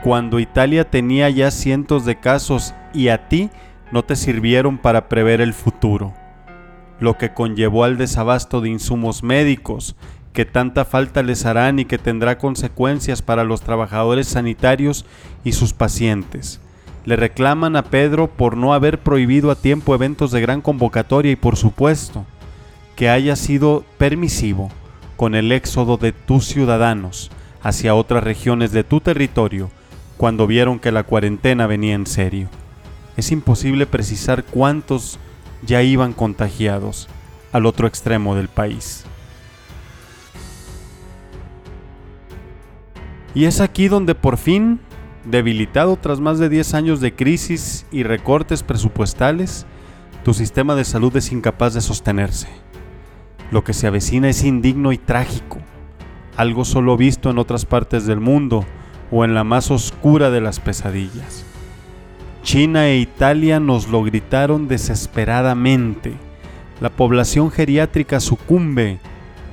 cuando 0.02 0.40
Italia 0.40 0.88
tenía 0.88 1.28
ya 1.28 1.50
cientos 1.50 2.06
de 2.06 2.18
casos 2.18 2.74
y 2.94 3.08
a 3.08 3.28
ti 3.28 3.50
no 3.92 4.02
te 4.06 4.16
sirvieron 4.16 4.78
para 4.78 5.10
prever 5.10 5.42
el 5.42 5.52
futuro, 5.52 6.14
lo 6.98 7.18
que 7.18 7.34
conllevó 7.34 7.84
al 7.84 7.98
desabasto 7.98 8.62
de 8.62 8.70
insumos 8.70 9.22
médicos, 9.22 9.96
que 10.34 10.44
tanta 10.44 10.84
falta 10.84 11.22
les 11.22 11.46
harán 11.46 11.78
y 11.78 11.84
que 11.84 11.96
tendrá 11.96 12.38
consecuencias 12.38 13.22
para 13.22 13.44
los 13.44 13.62
trabajadores 13.62 14.26
sanitarios 14.26 15.06
y 15.44 15.52
sus 15.52 15.72
pacientes. 15.72 16.60
Le 17.04 17.14
reclaman 17.14 17.76
a 17.76 17.84
Pedro 17.84 18.26
por 18.28 18.56
no 18.56 18.74
haber 18.74 18.98
prohibido 18.98 19.52
a 19.52 19.54
tiempo 19.54 19.94
eventos 19.94 20.32
de 20.32 20.40
gran 20.40 20.60
convocatoria 20.60 21.30
y 21.30 21.36
por 21.36 21.56
supuesto 21.56 22.26
que 22.96 23.08
haya 23.08 23.36
sido 23.36 23.84
permisivo 23.96 24.70
con 25.16 25.36
el 25.36 25.52
éxodo 25.52 25.98
de 25.98 26.10
tus 26.10 26.46
ciudadanos 26.46 27.30
hacia 27.62 27.94
otras 27.94 28.24
regiones 28.24 28.72
de 28.72 28.82
tu 28.82 29.00
territorio 29.00 29.70
cuando 30.16 30.48
vieron 30.48 30.80
que 30.80 30.90
la 30.90 31.04
cuarentena 31.04 31.68
venía 31.68 31.94
en 31.94 32.06
serio. 32.06 32.48
Es 33.16 33.30
imposible 33.30 33.86
precisar 33.86 34.42
cuántos 34.42 35.20
ya 35.64 35.82
iban 35.82 36.12
contagiados 36.12 37.08
al 37.52 37.66
otro 37.66 37.86
extremo 37.86 38.34
del 38.34 38.48
país. 38.48 39.04
Y 43.34 43.46
es 43.46 43.60
aquí 43.60 43.88
donde 43.88 44.14
por 44.14 44.36
fin, 44.36 44.78
debilitado 45.24 45.96
tras 45.96 46.20
más 46.20 46.38
de 46.38 46.48
10 46.48 46.74
años 46.74 47.00
de 47.00 47.14
crisis 47.14 47.84
y 47.90 48.04
recortes 48.04 48.62
presupuestales, 48.62 49.66
tu 50.22 50.32
sistema 50.34 50.74
de 50.76 50.84
salud 50.84 51.14
es 51.16 51.32
incapaz 51.32 51.74
de 51.74 51.80
sostenerse. 51.80 52.48
Lo 53.50 53.64
que 53.64 53.74
se 53.74 53.88
avecina 53.88 54.28
es 54.28 54.44
indigno 54.44 54.92
y 54.92 54.98
trágico, 54.98 55.58
algo 56.36 56.64
solo 56.64 56.96
visto 56.96 57.28
en 57.28 57.38
otras 57.38 57.66
partes 57.66 58.06
del 58.06 58.20
mundo 58.20 58.64
o 59.10 59.24
en 59.24 59.34
la 59.34 59.44
más 59.44 59.70
oscura 59.70 60.30
de 60.30 60.40
las 60.40 60.60
pesadillas. 60.60 61.44
China 62.42 62.88
e 62.88 62.98
Italia 62.98 63.58
nos 63.58 63.88
lo 63.88 64.02
gritaron 64.02 64.68
desesperadamente. 64.68 66.12
La 66.80 66.90
población 66.90 67.50
geriátrica 67.50 68.20
sucumbe, 68.20 68.98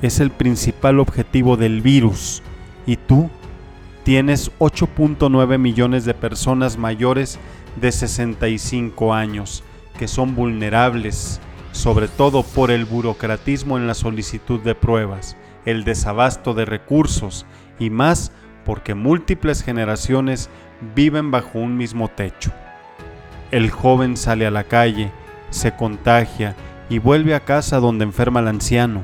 es 0.02 0.20
el 0.20 0.30
principal 0.30 1.00
objetivo 1.00 1.58
del 1.58 1.82
virus. 1.82 2.44
¿Y 2.86 2.98
tú? 2.98 3.30
Tienes 4.04 4.52
8.9 4.60 5.58
millones 5.58 6.06
de 6.06 6.14
personas 6.14 6.78
mayores 6.78 7.40
de 7.80 7.92
65 7.92 9.14
años 9.14 9.64
que 9.98 10.08
son 10.08 10.36
vulnerables, 10.36 11.40
sobre 11.72 12.08
todo 12.08 12.44
por 12.44 12.72
el 12.72 12.86
burocratismo 12.86 13.78
en 13.78 13.88
la 13.88 13.94
solicitud 13.94 14.60
de 14.62 14.76
pruebas, 14.76 15.38
el 15.66 15.84
desabasto 15.84 16.54
de 16.54 16.66
recursos 16.66 17.46
y 17.80 17.90
más 17.90 18.32
porque 18.66 18.96
múltiples 18.96 19.64
generaciones 19.64 20.50
viven 20.96 21.32
bajo 21.32 21.60
un 21.60 21.78
mismo 21.78 22.08
techo. 22.08 22.52
El 23.52 23.70
joven 23.70 24.18
sale 24.18 24.46
a 24.46 24.52
la 24.52 24.64
calle, 24.64 25.12
se 25.50 25.76
contagia 25.76 26.56
y 26.90 27.00
vuelve 27.00 27.36
a 27.36 27.42
casa 27.42 27.80
donde 27.80 28.06
enferma 28.06 28.40
el 28.40 28.48
anciano 28.48 29.04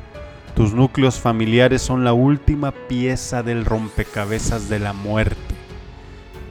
tus 0.58 0.74
núcleos 0.74 1.20
familiares 1.20 1.84
son 1.84 2.04
la 2.04 2.14
última 2.14 2.72
pieza 2.72 3.44
del 3.44 3.64
rompecabezas 3.64 4.70
de 4.70 4.80
la 4.80 4.92
muerte. 4.92 5.38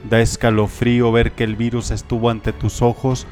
Da 0.09 0.21
escalofrío 0.21 1.11
ver 1.11 1.33
que 1.33 1.43
el 1.43 1.57
virus 1.57 1.91
estuvo 1.91 2.29
ante 2.29 2.53
tus 2.53 2.81
ojos 2.81 3.27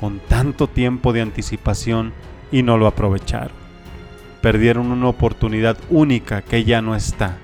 con 0.00 0.18
tanto 0.18 0.66
tiempo 0.66 1.12
de 1.12 1.20
anticipación 1.20 2.12
y 2.50 2.64
no 2.64 2.76
lo 2.76 2.88
aprovecharon. 2.88 3.54
Perdieron 4.42 4.90
una 4.90 5.06
oportunidad 5.06 5.78
única 5.90 6.42
que 6.42 6.64
ya 6.64 6.82
no 6.82 6.96
está, 6.96 7.38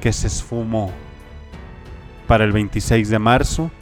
que 0.00 0.12
se 0.12 0.28
esfumó. 0.28 0.92
Para 2.28 2.44
el 2.44 2.52
26 2.52 3.08
de 3.08 3.18
marzo, 3.18 3.72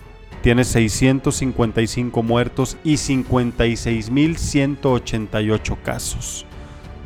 tienes 0.41 0.69
655 0.69 2.23
muertos 2.23 2.79
y 2.85 2.95
56.188 2.95 5.77
casos 5.83 6.47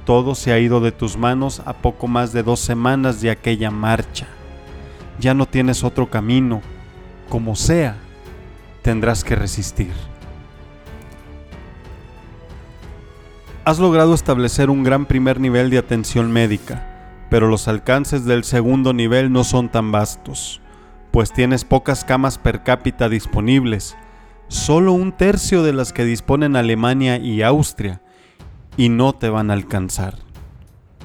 todo 0.09 0.35
se 0.35 0.53
ha 0.53 0.59
ido 0.59 0.81
de 0.81 0.91
tus 0.91 1.19
manos 1.19 1.61
a 1.67 1.75
poco 1.75 2.09
más 2.09 2.33
de 2.33 2.43
dos 2.43 2.61
semanas 2.61 3.21
de 3.21 3.31
aquella 3.31 3.71
marcha. 3.71 4.27
Ya 5.21 5.35
no 5.35 5.45
tienes 5.45 5.85
otro 5.85 6.09
camino. 6.09 6.63
Como 7.29 7.55
sea, 7.55 7.95
tendrás 8.81 9.23
que 9.23 9.37
resistir. 9.37 9.93
Has 13.67 13.79
logrado 13.79 14.15
establecer 14.15 14.71
un 14.71 14.83
gran 14.83 15.05
primer 15.05 15.41
nivel 15.41 15.69
de 15.69 15.77
atención 15.77 16.33
médica, 16.33 17.27
pero 17.29 17.47
los 17.47 17.69
alcances 17.69 18.25
del 18.25 18.45
segundo 18.45 18.95
nivel 18.95 19.31
no 19.31 19.45
son 19.45 19.69
tan 19.69 19.93
vastos, 19.93 20.63
pues 21.11 21.35
tienes 21.35 21.67
pocas 21.67 22.07
camas 22.07 22.39
per 22.39 22.63
cápita 22.63 23.11
disponibles, 23.11 23.95
solo 24.49 24.95
un 24.95 25.13
tercio 25.13 25.63
de 25.63 25.75
las 25.75 25.93
que 25.93 26.07
disponen 26.07 26.57
Alemania 26.57 27.19
y 27.19 27.43
Austria, 27.43 28.01
y 28.79 28.89
no 28.89 29.13
te 29.13 29.29
van 29.29 29.51
a 29.51 29.55
alcanzar. 29.55 30.15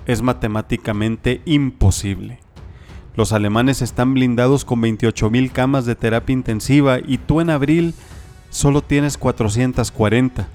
Es 0.06 0.22
matemáticamente 0.22 1.42
imposible. 1.44 2.40
Los 3.16 3.34
alemanes 3.34 3.82
están 3.82 4.14
blindados 4.14 4.64
con 4.64 4.82
28.000 4.82 5.52
camas 5.52 5.86
de 5.86 5.96
terapia 5.96 6.34
intensiva 6.34 7.00
y 7.00 7.18
tú 7.18 7.42
en 7.42 7.50
abril 7.50 7.96
solo 8.52 8.82
tienes 8.82 9.18
440. 9.18 10.48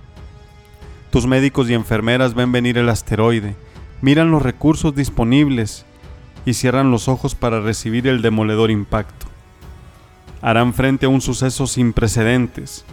Tus 1.11 1.27
médicos 1.27 1.69
y 1.69 1.75
enfermeras 1.75 2.35
ven 2.35 2.53
venir 2.53 2.79
el 2.79 2.89
asteroide, 2.89 3.57
miran 4.01 4.31
los 4.31 4.43
recursos 4.43 4.95
disponibles 4.95 5.87
y 6.47 6.55
cierran 6.55 6.93
los 6.93 7.09
ojos 7.09 7.35
para 7.35 7.61
recibir 7.61 8.07
el 8.07 8.23
demoledor 8.23 8.71
impacto. 8.71 9.27
Harán 10.41 10.73
frente 10.73 11.07
a 11.07 11.09
un 11.09 11.21
suceso 11.21 11.67
sin 11.67 11.93
precedentes, 11.93 12.85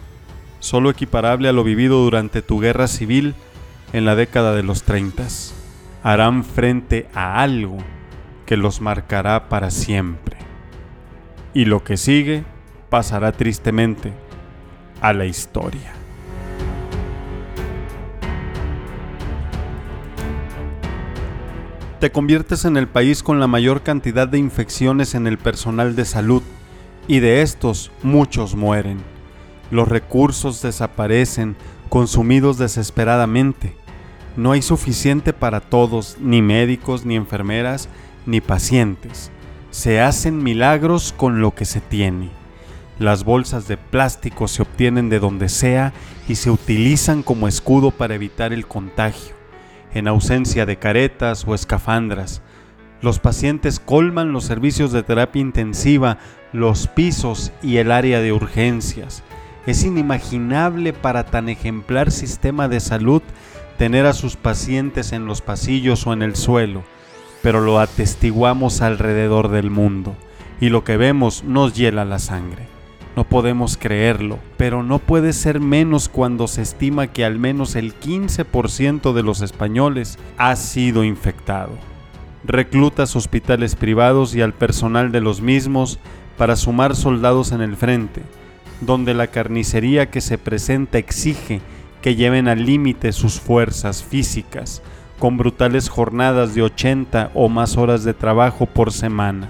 solo 0.58 0.90
equiparable 0.90 1.48
a 1.48 1.52
lo 1.52 1.62
vivido 1.62 2.02
durante 2.02 2.42
tu 2.42 2.58
guerra 2.58 2.88
civil 2.88 3.36
en 3.92 4.04
la 4.04 4.14
década 4.14 4.54
de 4.54 4.62
los 4.62 4.82
30 4.82 5.26
harán 6.02 6.44
frente 6.44 7.08
a 7.14 7.42
algo 7.42 7.78
que 8.44 8.56
los 8.56 8.80
marcará 8.80 9.48
para 9.48 9.70
siempre. 9.70 10.36
Y 11.52 11.64
lo 11.64 11.82
que 11.82 11.96
sigue 11.96 12.44
pasará 12.90 13.32
tristemente 13.32 14.12
a 15.00 15.12
la 15.12 15.26
historia. 15.26 15.92
Te 22.00 22.12
conviertes 22.12 22.66
en 22.66 22.76
el 22.76 22.86
país 22.88 23.22
con 23.22 23.40
la 23.40 23.46
mayor 23.46 23.82
cantidad 23.82 24.28
de 24.28 24.38
infecciones 24.38 25.14
en 25.14 25.26
el 25.26 25.38
personal 25.38 25.96
de 25.96 26.04
salud 26.04 26.42
y 27.08 27.20
de 27.20 27.40
estos 27.42 27.90
muchos 28.02 28.54
mueren. 28.54 28.98
Los 29.70 29.88
recursos 29.88 30.60
desaparecen 30.62 31.56
consumidos 31.88 32.58
desesperadamente 32.58 33.74
no 34.36 34.52
hay 34.52 34.60
suficiente 34.60 35.32
para 35.32 35.60
todos, 35.60 36.18
ni 36.20 36.42
médicos, 36.42 37.06
ni 37.06 37.16
enfermeras, 37.16 37.88
ni 38.26 38.42
pacientes. 38.42 39.30
Se 39.70 40.00
hacen 40.00 40.42
milagros 40.42 41.14
con 41.16 41.40
lo 41.40 41.54
que 41.54 41.64
se 41.64 41.80
tiene. 41.80 42.28
Las 42.98 43.24
bolsas 43.24 43.66
de 43.66 43.78
plástico 43.78 44.46
se 44.46 44.62
obtienen 44.62 45.08
de 45.08 45.20
donde 45.20 45.48
sea 45.48 45.94
y 46.28 46.34
se 46.34 46.50
utilizan 46.50 47.22
como 47.22 47.48
escudo 47.48 47.90
para 47.90 48.14
evitar 48.14 48.52
el 48.52 48.66
contagio. 48.66 49.34
En 49.94 50.06
ausencia 50.06 50.66
de 50.66 50.78
caretas 50.78 51.46
o 51.46 51.54
escafandras, 51.54 52.42
los 53.00 53.18
pacientes 53.18 53.80
colman 53.80 54.32
los 54.32 54.44
servicios 54.44 54.92
de 54.92 55.02
terapia 55.02 55.40
intensiva, 55.40 56.18
los 56.52 56.88
pisos 56.88 57.52
y 57.62 57.78
el 57.78 57.90
área 57.90 58.20
de 58.20 58.32
urgencias. 58.32 59.22
Es 59.66 59.82
inimaginable 59.84 60.92
para 60.92 61.26
tan 61.26 61.48
ejemplar 61.48 62.12
sistema 62.12 62.68
de 62.68 62.78
salud 62.80 63.22
tener 63.78 64.06
a 64.06 64.12
sus 64.12 64.36
pacientes 64.36 65.12
en 65.12 65.26
los 65.26 65.42
pasillos 65.42 66.06
o 66.06 66.12
en 66.12 66.22
el 66.22 66.36
suelo, 66.36 66.84
pero 67.42 67.60
lo 67.60 67.80
atestiguamos 67.80 68.80
alrededor 68.80 69.48
del 69.48 69.70
mundo 69.70 70.14
y 70.60 70.68
lo 70.68 70.84
que 70.84 70.96
vemos 70.96 71.44
nos 71.44 71.74
hiela 71.74 72.04
la 72.04 72.18
sangre. 72.18 72.68
No 73.16 73.24
podemos 73.24 73.76
creerlo, 73.76 74.38
pero 74.56 74.82
no 74.82 74.98
puede 74.98 75.32
ser 75.32 75.58
menos 75.58 76.08
cuando 76.08 76.48
se 76.48 76.62
estima 76.62 77.08
que 77.08 77.24
al 77.24 77.38
menos 77.38 77.74
el 77.74 77.98
15% 77.98 79.14
de 79.14 79.22
los 79.22 79.40
españoles 79.40 80.18
ha 80.36 80.54
sido 80.54 81.02
infectado. 81.02 81.72
Reclutas 82.44 83.16
hospitales 83.16 83.74
privados 83.74 84.34
y 84.34 84.42
al 84.42 84.52
personal 84.52 85.12
de 85.12 85.22
los 85.22 85.40
mismos 85.40 85.98
para 86.36 86.56
sumar 86.56 86.94
soldados 86.94 87.52
en 87.52 87.62
el 87.62 87.76
frente, 87.76 88.22
donde 88.80 89.14
la 89.14 89.28
carnicería 89.28 90.10
que 90.10 90.20
se 90.20 90.38
presenta 90.38 90.98
exige 90.98 91.60
que 92.02 92.14
lleven 92.14 92.48
al 92.48 92.64
límite 92.64 93.12
sus 93.12 93.40
fuerzas 93.40 94.04
físicas, 94.04 94.82
con 95.18 95.38
brutales 95.38 95.88
jornadas 95.88 96.54
de 96.54 96.62
80 96.62 97.30
o 97.34 97.48
más 97.48 97.76
horas 97.76 98.04
de 98.04 98.14
trabajo 98.14 98.66
por 98.66 98.92
semana. 98.92 99.48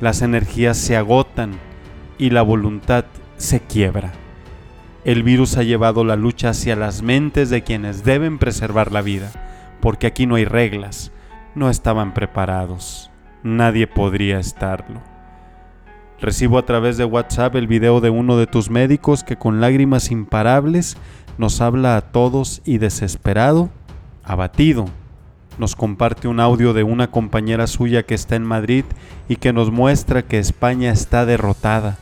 Las 0.00 0.22
energías 0.22 0.76
se 0.76 0.96
agotan 0.96 1.52
y 2.18 2.30
la 2.30 2.42
voluntad 2.42 3.04
se 3.36 3.60
quiebra. 3.60 4.12
El 5.04 5.22
virus 5.22 5.56
ha 5.56 5.62
llevado 5.62 6.04
la 6.04 6.16
lucha 6.16 6.50
hacia 6.50 6.76
las 6.76 7.02
mentes 7.02 7.50
de 7.50 7.62
quienes 7.62 8.04
deben 8.04 8.38
preservar 8.38 8.92
la 8.92 9.00
vida, 9.00 9.30
porque 9.80 10.06
aquí 10.06 10.26
no 10.26 10.34
hay 10.34 10.44
reglas, 10.44 11.12
no 11.54 11.70
estaban 11.70 12.12
preparados, 12.12 13.10
nadie 13.42 13.86
podría 13.86 14.38
estarlo. 14.38 15.00
Recibo 16.20 16.58
a 16.58 16.64
través 16.64 16.96
de 16.96 17.04
WhatsApp 17.04 17.54
el 17.56 17.66
video 17.66 18.00
de 18.00 18.10
uno 18.10 18.36
de 18.36 18.46
tus 18.46 18.70
médicos 18.70 19.24
que 19.24 19.36
con 19.36 19.60
lágrimas 19.60 20.10
imparables 20.10 20.96
nos 21.38 21.60
habla 21.60 21.96
a 21.96 22.00
todos 22.00 22.60
y 22.64 22.78
desesperado, 22.78 23.70
abatido, 24.24 24.86
nos 25.58 25.76
comparte 25.76 26.28
un 26.28 26.40
audio 26.40 26.72
de 26.72 26.82
una 26.82 27.10
compañera 27.10 27.66
suya 27.66 28.02
que 28.02 28.14
está 28.14 28.36
en 28.36 28.44
Madrid 28.44 28.84
y 29.28 29.36
que 29.36 29.52
nos 29.52 29.70
muestra 29.70 30.22
que 30.22 30.38
España 30.38 30.90
está 30.90 31.24
derrotada 31.24 31.98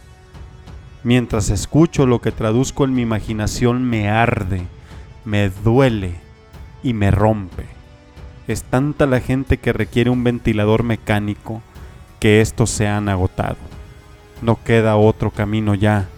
Mientras 1.06 1.50
escucho 1.50 2.04
lo 2.04 2.20
que 2.20 2.32
traduzco 2.32 2.84
en 2.84 2.92
mi 2.92 3.02
imaginación 3.02 3.84
me 3.84 4.08
arde, 4.08 4.62
me 5.24 5.50
duele 5.50 6.16
y 6.82 6.94
me 6.94 7.12
rompe. 7.12 7.64
Es 8.48 8.64
tanta 8.64 9.06
la 9.06 9.20
gente 9.20 9.58
que 9.58 9.72
requiere 9.72 10.10
un 10.10 10.24
ventilador 10.24 10.82
mecánico 10.82 11.62
que 12.18 12.40
estos 12.40 12.70
se 12.70 12.88
han 12.88 13.08
agotado. 13.08 13.65
No 14.42 14.62
queda 14.62 14.96
otro 14.96 15.30
camino 15.30 15.74
ya. 15.74 16.08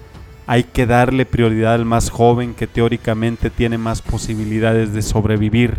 Hay 0.46 0.64
que 0.64 0.86
darle 0.86 1.26
prioridad 1.26 1.74
al 1.74 1.84
más 1.84 2.10
joven 2.10 2.54
que 2.54 2.66
teóricamente 2.66 3.50
tiene 3.50 3.78
más 3.78 4.02
posibilidades 4.02 4.92
de 4.92 5.02
sobrevivir. 5.02 5.78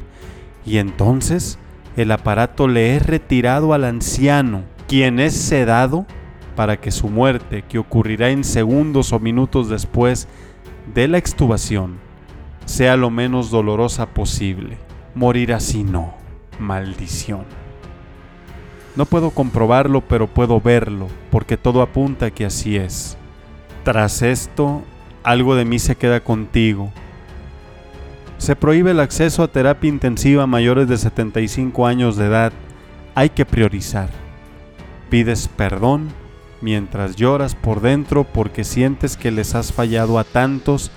Y 0.66 0.78
entonces 0.78 1.58
el 1.96 2.12
aparato 2.12 2.68
le 2.68 2.96
es 2.96 3.06
retirado 3.06 3.74
al 3.74 3.84
anciano, 3.84 4.64
quien 4.88 5.20
es 5.20 5.34
sedado 5.34 6.06
para 6.56 6.78
que 6.78 6.92
su 6.92 7.10
muerte, 7.10 7.64
que 7.68 7.80
ocurrirá 7.80 8.30
en 8.30 8.44
segundos 8.44 9.12
o 9.12 9.20
minutos 9.20 9.70
después 9.70 10.28
de 10.94 11.08
la 11.08 11.18
extubación, 11.18 11.98
sea 12.66 12.96
lo 12.96 13.10
menos 13.10 13.50
dolorosa 13.50 14.08
posible. 14.08 14.78
Morir 15.16 15.54
así 15.54 15.84
no, 15.84 16.14
maldición. 16.60 17.59
No 19.00 19.06
puedo 19.06 19.30
comprobarlo, 19.30 20.02
pero 20.02 20.28
puedo 20.28 20.60
verlo, 20.60 21.08
porque 21.32 21.56
todo 21.56 21.82
apunta 21.82 22.26
a 22.26 22.32
que 22.32 22.44
así 22.44 22.76
es. 22.76 23.18
Tras 23.86 24.22
esto, 24.22 24.82
algo 25.24 25.56
de 25.56 25.64
mí 25.64 25.80
se 25.80 25.96
queda 25.96 26.20
contigo. 26.20 26.92
Se 28.40 28.58
prohíbe 28.58 28.92
el 28.92 29.00
acceso 29.00 29.42
a 29.42 29.48
terapia 29.48 29.88
intensiva 29.88 30.44
a 30.44 30.48
mayores 30.48 30.90
de 30.90 30.98
75 30.98 31.88
años 31.88 32.18
de 32.18 32.26
edad. 32.26 32.52
Hay 33.16 33.30
que 33.30 33.46
priorizar. 33.46 34.10
Pides 35.10 35.48
perdón 35.48 36.10
mientras 36.60 37.16
lloras 37.16 37.56
por 37.56 37.80
dentro 37.80 38.26
porque 38.26 38.66
sientes 38.66 39.16
que 39.16 39.32
les 39.32 39.56
has 39.56 39.72
fallado 39.72 40.20
a 40.20 40.26
tantos 40.26 40.92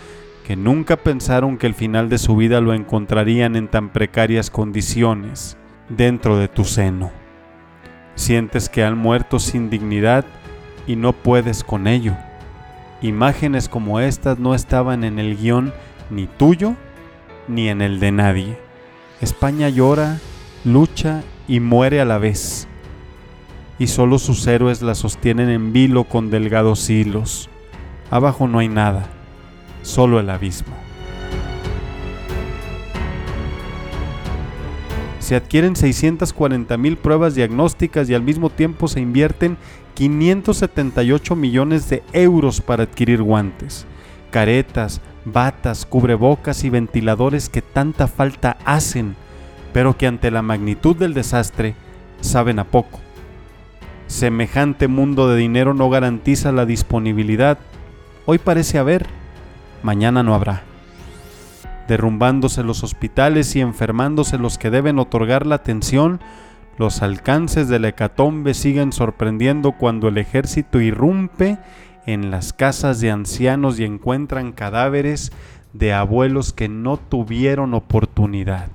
que 0.45 0.57
nunca 0.57 0.97
pensaron 0.97 1.57
que 1.57 1.69
el 1.69 1.75
final 1.75 2.09
de 2.09 2.19
su 2.19 2.35
vida 2.35 2.61
lo 2.61 2.75
encontrarían 2.75 3.55
en 3.55 3.69
tan 3.69 3.91
precarias 3.91 4.51
condiciones 4.51 5.57
dentro 5.89 6.37
de 6.37 6.49
tu 6.49 6.65
seno. 6.65 7.22
Sientes 8.15 8.69
que 8.69 8.85
han 8.85 8.99
muerto 8.99 9.39
sin 9.39 9.71
dignidad 9.71 10.25
y 10.87 10.97
no 10.97 11.13
puedes 11.13 11.65
con 11.65 11.87
ello. 11.87 12.17
Imágenes 13.01 13.69
como 13.69 14.01
estas 14.01 14.39
no 14.39 14.55
estaban 14.55 15.05
en 15.05 15.19
el 15.19 15.37
guion 15.37 15.73
ni 16.11 16.27
tuyo 16.27 16.75
ni 17.49 17.69
en 17.69 17.83
el 17.83 18.01
de 18.01 18.13
nadie. 18.13 18.59
España 19.21 19.69
llora, 19.69 20.19
lucha 20.65 21.23
y 21.49 21.61
muere 21.61 22.01
a 22.01 22.05
la 22.05 22.19
vez 22.19 22.69
y 23.83 23.89
solo 23.89 24.19
sus 24.19 24.47
héroes 24.47 24.81
la 24.81 24.95
sostienen 24.95 25.49
en 25.49 25.73
vilo 25.73 26.05
con 26.05 26.31
delgados 26.31 26.89
hilos. 26.89 27.49
Abajo 28.11 28.47
no 28.47 28.61
hay 28.61 28.69
nada, 28.69 29.07
solo 29.83 30.21
el 30.21 30.31
abismo. 30.31 30.82
Se 35.23 35.37
adquieren 35.37 35.77
640 35.77 36.77
mil 36.79 36.97
pruebas 36.97 37.37
diagnósticas 37.37 38.11
y 38.11 38.15
al 38.15 38.25
mismo 38.25 38.51
tiempo 38.51 38.89
se 38.89 39.01
invierten 39.01 39.57
578 39.95 41.37
millones 41.37 41.89
de 41.89 42.03
euros 42.13 42.61
para 42.61 42.83
adquirir 42.83 43.23
guantes, 43.23 43.87
caretas, 44.33 45.01
batas, 45.25 45.87
cubrebocas 45.87 46.65
y 46.65 46.71
ventiladores 46.71 47.49
que 47.49 47.63
tanta 47.63 48.09
falta 48.09 48.59
hacen, 48.65 49.15
pero 49.73 49.97
que 49.97 50.09
ante 50.09 50.33
la 50.33 50.43
magnitud 50.43 50.97
del 50.97 51.15
desastre 51.15 51.77
saben 52.21 52.59
a 52.59 52.65
poco. 52.65 52.99
Semejante 54.09 54.89
mundo 54.89 55.29
de 55.29 55.37
dinero 55.37 55.73
no 55.73 55.89
garantiza 55.89 56.51
la 56.51 56.67
disponibilidad. 56.67 57.59
Hoy 58.27 58.39
parece 58.39 58.77
haber, 58.77 59.07
mañana 59.85 60.25
no 60.25 60.35
habrá. 60.35 60.72
Derrumbándose 61.93 62.63
los 62.63 62.85
hospitales 62.85 63.55
y 63.55 63.61
enfermándose 63.61 64.39
los 64.39 64.57
que 64.57 64.71
deben 64.71 64.99
otorgar 64.99 65.45
la 65.47 65.57
atención, 65.57 66.21
los 66.79 67.03
alcances 67.03 67.69
de 67.69 67.79
la 67.79 67.89
hecatombe 67.89 68.55
siguen 68.55 68.93
sorprendiendo 68.93 69.73
cuando 69.73 70.09
el 70.09 70.17
ejército 70.17 70.81
irrumpe 70.81 71.59
en 72.07 72.31
las 72.31 72.55
casas 72.55 73.03
de 73.03 73.11
ancianos 73.11 73.79
y 73.79 73.85
encuentran 73.85 74.53
cadáveres 74.53 75.33
de 75.75 75.93
abuelos 75.93 76.55
que 76.55 76.71
no 76.71 76.97
tuvieron 76.97 77.75
oportunidad 77.75 78.69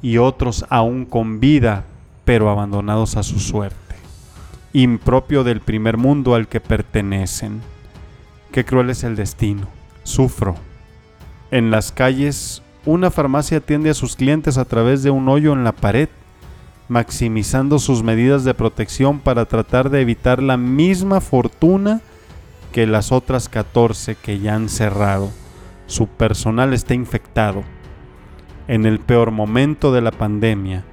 y 0.00 0.16
otros 0.16 0.64
aún 0.70 1.04
con 1.04 1.38
vida 1.38 1.84
pero 2.24 2.48
abandonados 2.48 3.18
a 3.18 3.22
su 3.22 3.40
suerte 3.40 3.76
impropio 4.72 5.44
del 5.44 5.60
primer 5.60 5.98
mundo 5.98 6.34
al 6.34 6.48
que 6.48 6.60
pertenecen. 6.62 7.60
Qué 8.52 8.64
cruel 8.64 8.88
es 8.88 9.04
el 9.04 9.16
destino. 9.16 9.68
Sufro. 10.02 10.54
En 11.50 11.70
las 11.70 11.92
calles, 11.92 12.62
una 12.84 13.10
farmacia 13.10 13.58
atiende 13.58 13.90
a 13.90 13.94
sus 13.94 14.16
clientes 14.16 14.58
a 14.58 14.64
través 14.64 15.02
de 15.02 15.10
un 15.10 15.28
hoyo 15.28 15.52
en 15.52 15.64
la 15.64 15.72
pared, 15.72 16.08
maximizando 16.88 17.78
sus 17.78 18.02
medidas 18.02 18.44
de 18.44 18.54
protección 18.54 19.20
para 19.20 19.44
tratar 19.46 19.90
de 19.90 20.00
evitar 20.00 20.42
la 20.42 20.56
misma 20.56 21.20
fortuna 21.20 22.00
que 22.72 22.86
las 22.86 23.12
otras 23.12 23.48
14 23.48 24.16
que 24.16 24.38
ya 24.40 24.54
han 24.54 24.68
cerrado. 24.68 25.30
Su 25.86 26.08
personal 26.08 26.74
está 26.74 26.94
infectado. 26.94 27.62
En 28.68 28.84
el 28.84 28.98
peor 28.98 29.30
momento 29.30 29.92
de 29.92 30.00
la 30.00 30.10
pandemia, 30.10 30.84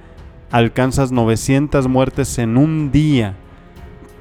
alcanzas 0.50 1.10
900 1.10 1.88
muertes 1.88 2.38
en 2.38 2.56
un 2.56 2.92
día 2.92 3.34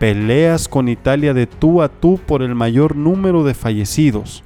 Peleas 0.03 0.67
con 0.67 0.89
Italia 0.89 1.33
de 1.33 1.47
tú 1.47 1.81
a 1.81 1.87
tú 1.87 2.19
por 2.25 2.41
el 2.41 2.55
mayor 2.55 2.97
número 2.97 3.45
de 3.45 3.53
fallecidos. 3.53 4.43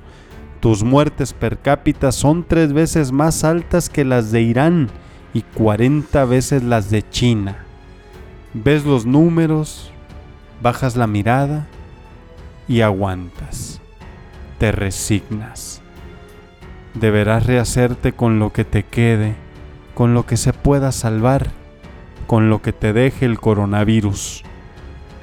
Tus 0.59 0.83
muertes 0.83 1.33
per 1.33 1.59
cápita 1.59 2.11
son 2.11 2.43
tres 2.43 2.73
veces 2.73 3.11
más 3.11 3.43
altas 3.43 3.89
que 3.89 4.03
las 4.03 4.31
de 4.31 4.41
Irán 4.41 4.89
y 5.33 5.41
40 5.41 6.25
veces 6.25 6.63
las 6.63 6.89
de 6.89 7.07
China. 7.07 7.63
Ves 8.53 8.85
los 8.85 9.05
números, 9.05 9.91
bajas 10.61 10.95
la 10.95 11.05
mirada 11.05 11.67
y 12.67 12.81
aguantas. 12.81 13.79
Te 14.57 14.71
resignas. 14.71 15.81
Deberás 16.95 17.45
rehacerte 17.45 18.13
con 18.13 18.39
lo 18.39 18.51
que 18.51 18.65
te 18.65 18.83
quede, 18.83 19.35
con 19.93 20.15
lo 20.15 20.25
que 20.25 20.37
se 20.37 20.53
pueda 20.53 20.91
salvar, 20.91 21.51
con 22.25 22.49
lo 22.49 22.63
que 22.63 22.73
te 22.73 22.93
deje 22.93 23.25
el 23.25 23.39
coronavirus. 23.39 24.43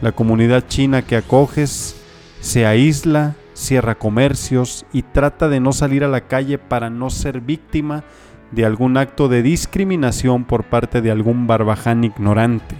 La 0.00 0.12
comunidad 0.12 0.66
china 0.68 1.02
que 1.02 1.16
acoges 1.16 1.96
se 2.40 2.66
aísla, 2.66 3.34
cierra 3.54 3.94
comercios 3.94 4.84
y 4.92 5.02
trata 5.02 5.48
de 5.48 5.60
no 5.60 5.72
salir 5.72 6.04
a 6.04 6.08
la 6.08 6.22
calle 6.22 6.58
para 6.58 6.90
no 6.90 7.08
ser 7.08 7.40
víctima 7.40 8.04
de 8.50 8.64
algún 8.64 8.96
acto 8.96 9.28
de 9.28 9.42
discriminación 9.42 10.44
por 10.44 10.64
parte 10.64 11.00
de 11.00 11.10
algún 11.10 11.46
barbaján 11.46 12.04
ignorante. 12.04 12.74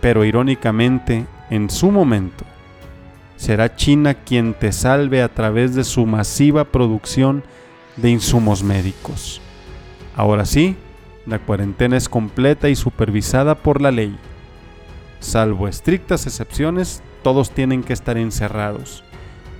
Pero 0.00 0.24
irónicamente, 0.24 1.26
en 1.50 1.70
su 1.70 1.90
momento, 1.90 2.44
será 3.36 3.74
China 3.74 4.14
quien 4.14 4.54
te 4.54 4.72
salve 4.72 5.22
a 5.22 5.28
través 5.32 5.74
de 5.74 5.84
su 5.84 6.06
masiva 6.06 6.64
producción 6.64 7.42
de 7.96 8.10
insumos 8.10 8.62
médicos. 8.62 9.40
Ahora 10.16 10.44
sí, 10.44 10.76
la 11.26 11.38
cuarentena 11.38 11.96
es 11.96 12.08
completa 12.08 12.68
y 12.68 12.76
supervisada 12.76 13.54
por 13.54 13.80
la 13.80 13.90
ley. 13.90 14.16
Salvo 15.20 15.68
estrictas 15.68 16.26
excepciones, 16.26 17.02
todos 17.22 17.50
tienen 17.50 17.82
que 17.82 17.94
estar 17.94 18.18
encerrados. 18.18 19.04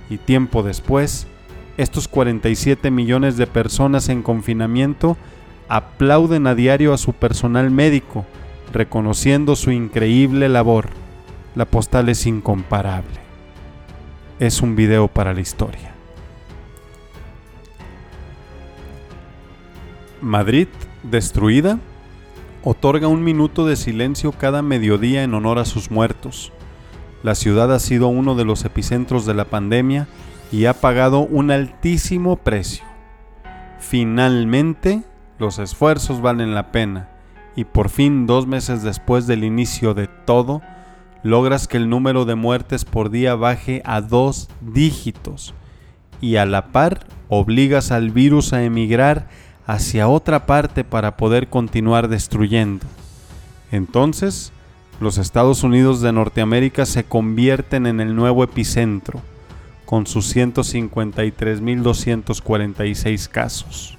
Y 0.09 0.17
tiempo 0.17 0.63
después, 0.63 1.27
estos 1.77 2.07
47 2.07 2.91
millones 2.91 3.37
de 3.37 3.47
personas 3.47 4.09
en 4.09 4.21
confinamiento 4.21 5.17
aplauden 5.67 6.47
a 6.47 6.55
diario 6.55 6.93
a 6.93 6.97
su 6.97 7.13
personal 7.13 7.71
médico, 7.71 8.25
reconociendo 8.71 9.55
su 9.55 9.71
increíble 9.71 10.49
labor. 10.49 10.89
La 11.55 11.65
postal 11.65 12.09
es 12.09 12.25
incomparable. 12.25 13.19
Es 14.39 14.61
un 14.61 14.75
video 14.75 15.07
para 15.07 15.33
la 15.33 15.41
historia. 15.41 15.93
Madrid, 20.21 20.67
destruida, 21.03 21.79
otorga 22.63 23.07
un 23.07 23.23
minuto 23.23 23.65
de 23.65 23.75
silencio 23.75 24.31
cada 24.31 24.61
mediodía 24.61 25.23
en 25.23 25.33
honor 25.33 25.59
a 25.59 25.65
sus 25.65 25.91
muertos. 25.91 26.51
La 27.25 27.33
ciudad 27.33 27.73
ha 27.73 27.79
sido 27.79 28.07
uno 28.07 28.35
de 28.35 28.45
los 28.45 28.65
epicentros 28.65 29.25
de 29.25 29.33
la 29.33 29.45
pandemia 29.45 30.07
y 30.51 30.65
ha 30.65 30.75
pagado 30.75 31.21
un 31.21 31.49
altísimo 31.49 32.35
precio. 32.35 32.85
Finalmente, 33.79 35.01
los 35.39 35.57
esfuerzos 35.57 36.21
valen 36.21 36.53
la 36.53 36.71
pena 36.71 37.09
y 37.55 37.63
por 37.63 37.89
fin 37.89 38.27
dos 38.27 38.45
meses 38.45 38.83
después 38.83 39.25
del 39.25 39.43
inicio 39.43 39.95
de 39.95 40.05
todo, 40.05 40.61
logras 41.23 41.67
que 41.67 41.77
el 41.77 41.89
número 41.89 42.25
de 42.25 42.35
muertes 42.35 42.85
por 42.85 43.09
día 43.09 43.33
baje 43.33 43.81
a 43.85 44.01
dos 44.01 44.47
dígitos 44.61 45.55
y 46.21 46.35
a 46.35 46.45
la 46.45 46.67
par 46.67 47.07
obligas 47.27 47.91
al 47.91 48.11
virus 48.11 48.53
a 48.53 48.61
emigrar 48.61 49.29
hacia 49.65 50.07
otra 50.09 50.45
parte 50.45 50.83
para 50.83 51.17
poder 51.17 51.49
continuar 51.49 52.07
destruyendo. 52.07 52.85
Entonces, 53.71 54.53
los 54.99 55.17
Estados 55.17 55.63
Unidos 55.63 56.01
de 56.01 56.11
Norteamérica 56.11 56.85
se 56.85 57.03
convierten 57.03 57.85
en 57.85 57.99
el 57.99 58.15
nuevo 58.15 58.43
epicentro, 58.43 59.21
con 59.85 60.07
sus 60.07 60.35
153.246 60.35 63.29
casos. 63.29 63.97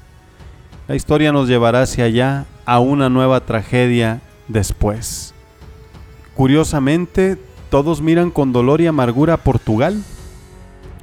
La 0.88 0.94
historia 0.94 1.32
nos 1.32 1.48
llevará 1.48 1.82
hacia 1.82 2.04
allá 2.04 2.46
a 2.64 2.80
una 2.80 3.08
nueva 3.08 3.40
tragedia 3.40 4.20
después. 4.48 5.34
Curiosamente, 6.34 7.38
todos 7.70 8.02
miran 8.02 8.30
con 8.30 8.52
dolor 8.52 8.80
y 8.80 8.86
amargura 8.86 9.34
a 9.34 9.38
Portugal, 9.38 10.02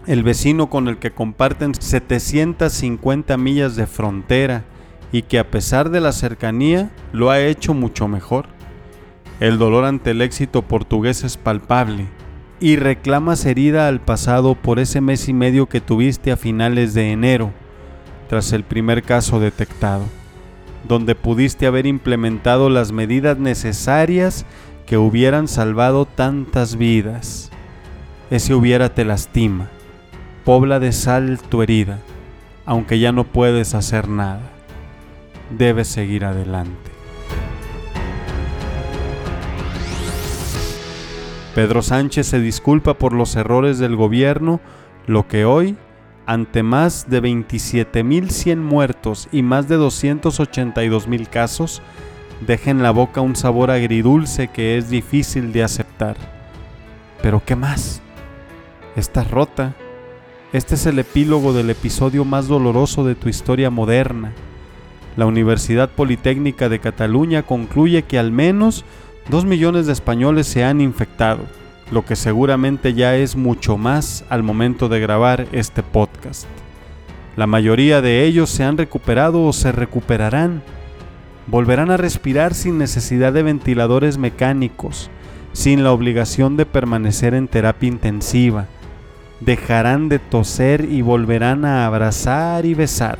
el 0.08 0.23
vecino 0.23 0.69
con 0.69 0.88
el 0.88 0.97
que 0.97 1.12
comparten 1.12 1.75
750 1.75 3.38
millas 3.38 3.75
de 3.75 3.88
frontera 3.88 4.63
y 5.12 5.23
que 5.23 5.39
a 5.39 5.49
pesar 5.49 5.89
de 5.89 6.01
la 6.01 6.12
cercanía 6.12 6.91
lo 7.12 7.29
ha 7.29 7.39
hecho 7.39 7.73
mucho 7.73 8.08
mejor. 8.08 8.47
El 9.43 9.58
dolor 9.58 9.84
ante 9.84 10.12
el 10.12 10.21
éxito 10.21 10.62
portugués 10.62 11.25
es 11.25 11.36
palpable 11.36 12.08
y 12.62 12.77
reclamas 12.77 13.45
herida 13.45 13.89
al 13.89 13.99
pasado 13.99 14.56
por 14.56 14.79
ese 14.79 15.01
mes 15.01 15.27
y 15.27 15.34
medio 15.34 15.67
que 15.67 15.82
tuviste 15.82 16.32
a 16.32 16.38
finales 16.38 16.93
de 16.93 17.12
enero 17.12 17.51
tras 18.29 18.53
el 18.53 18.63
primer 18.63 19.03
caso 19.03 19.41
detectado, 19.41 20.06
donde 20.88 21.13
pudiste 21.13 21.67
haber 21.67 21.88
implementado 21.88 22.69
las 22.69 22.93
medidas 22.93 23.38
necesarias 23.38 24.45
que 24.86 24.97
hubieran 24.97 25.49
salvado 25.49 26.06
tantas 26.06 26.77
vidas. 26.77 27.51
Ese 28.32 28.53
hubiera 28.53 28.93
te 28.93 29.03
lastima, 29.03 29.67
pobla 30.45 30.79
de 30.79 30.93
sal 30.93 31.38
tu 31.49 31.62
herida, 31.62 31.99
aunque 32.65 32.97
ya 32.97 33.12
no 33.12 33.25
puedes 33.25 33.75
hacer 33.75 34.08
nada. 34.08 34.43
Debes 35.49 35.89
seguir 35.89 36.23
adelante. 36.23 36.92
Pedro 41.56 41.82
Sánchez 41.82 42.28
se 42.28 42.39
disculpa 42.39 42.96
por 42.96 43.13
los 43.13 43.36
errores 43.36 43.78
del 43.78 43.96
gobierno, 43.96 44.60
lo 45.06 45.28
que 45.28 45.46
hoy 45.46 45.78
ante 46.26 46.63
más 46.63 47.10
de 47.10 47.22
27.100 47.22 48.58
muertos 48.58 49.28
y 49.32 49.42
más 49.42 49.68
de 49.68 49.78
282.000 49.78 51.28
casos, 51.28 51.82
deja 52.46 52.72
en 52.72 52.82
la 52.82 52.92
boca 52.92 53.22
un 53.22 53.36
sabor 53.36 53.72
agridulce 53.72 54.48
que 54.48 54.78
es 54.78 54.89
difícil 54.89 55.52
de 55.52 55.63
aceptar. 55.63 56.16
Pero 57.22 57.42
¿qué 57.46 57.56
más? 57.56 58.02
Estás 58.96 59.30
rota. 59.30 59.76
Este 60.54 60.76
es 60.76 60.86
el 60.86 61.00
epílogo 61.00 61.52
del 61.54 61.70
episodio 61.70 62.26
más 62.26 62.48
doloroso 62.48 63.04
de 63.04 63.16
tu 63.16 63.28
historia 63.28 63.70
moderna. 63.70 64.34
La 65.18 65.26
Universidad 65.26 65.89
Politécnica 65.89 66.70
de 66.70 66.80
Cataluña 66.80 67.44
concluye 67.44 68.04
que 68.04 68.18
al 68.18 68.32
menos 68.32 68.86
2 69.30 69.46
millones 69.46 69.86
de 69.88 69.94
españoles 69.94 70.48
se 70.48 70.64
han 70.64 70.82
infectado 70.82 71.42
lo 71.94 72.04
que 72.04 72.16
seguramente 72.16 72.94
ya 72.94 73.16
es 73.16 73.36
mucho 73.36 73.78
más 73.78 74.26
al 74.30 74.44
momento 74.44 74.90
de 74.90 75.00
grabar 75.00 75.48
este 75.52 75.84
podcast. 75.84 76.48
La 77.36 77.48
mayoría 77.48 78.02
de 78.02 78.26
ellos 78.26 78.50
se 78.50 78.64
han 78.64 78.78
recuperado 78.78 79.44
o 79.44 79.54
se 79.54 79.72
recuperarán. 79.72 80.64
Volverán 81.48 81.92
a 81.92 81.98
respirar 81.98 82.54
sin 82.54 82.78
necesidad 82.78 83.34
de 83.34 83.44
ventiladores 83.44 84.18
mecánicos, 84.18 85.10
sin 85.52 85.84
la 85.84 85.92
obligación 85.92 86.58
de 86.58 86.66
permanecer 86.66 87.34
en 87.34 87.48
terapia 87.48 87.90
intensiva. 87.90 88.68
Dejarán 89.40 90.10
de 90.10 90.20
toser 90.20 90.86
y 90.90 91.02
volverán 91.02 91.66
a 91.66 91.86
abrazar 91.86 92.66
y 92.66 92.74
besar. 92.74 93.20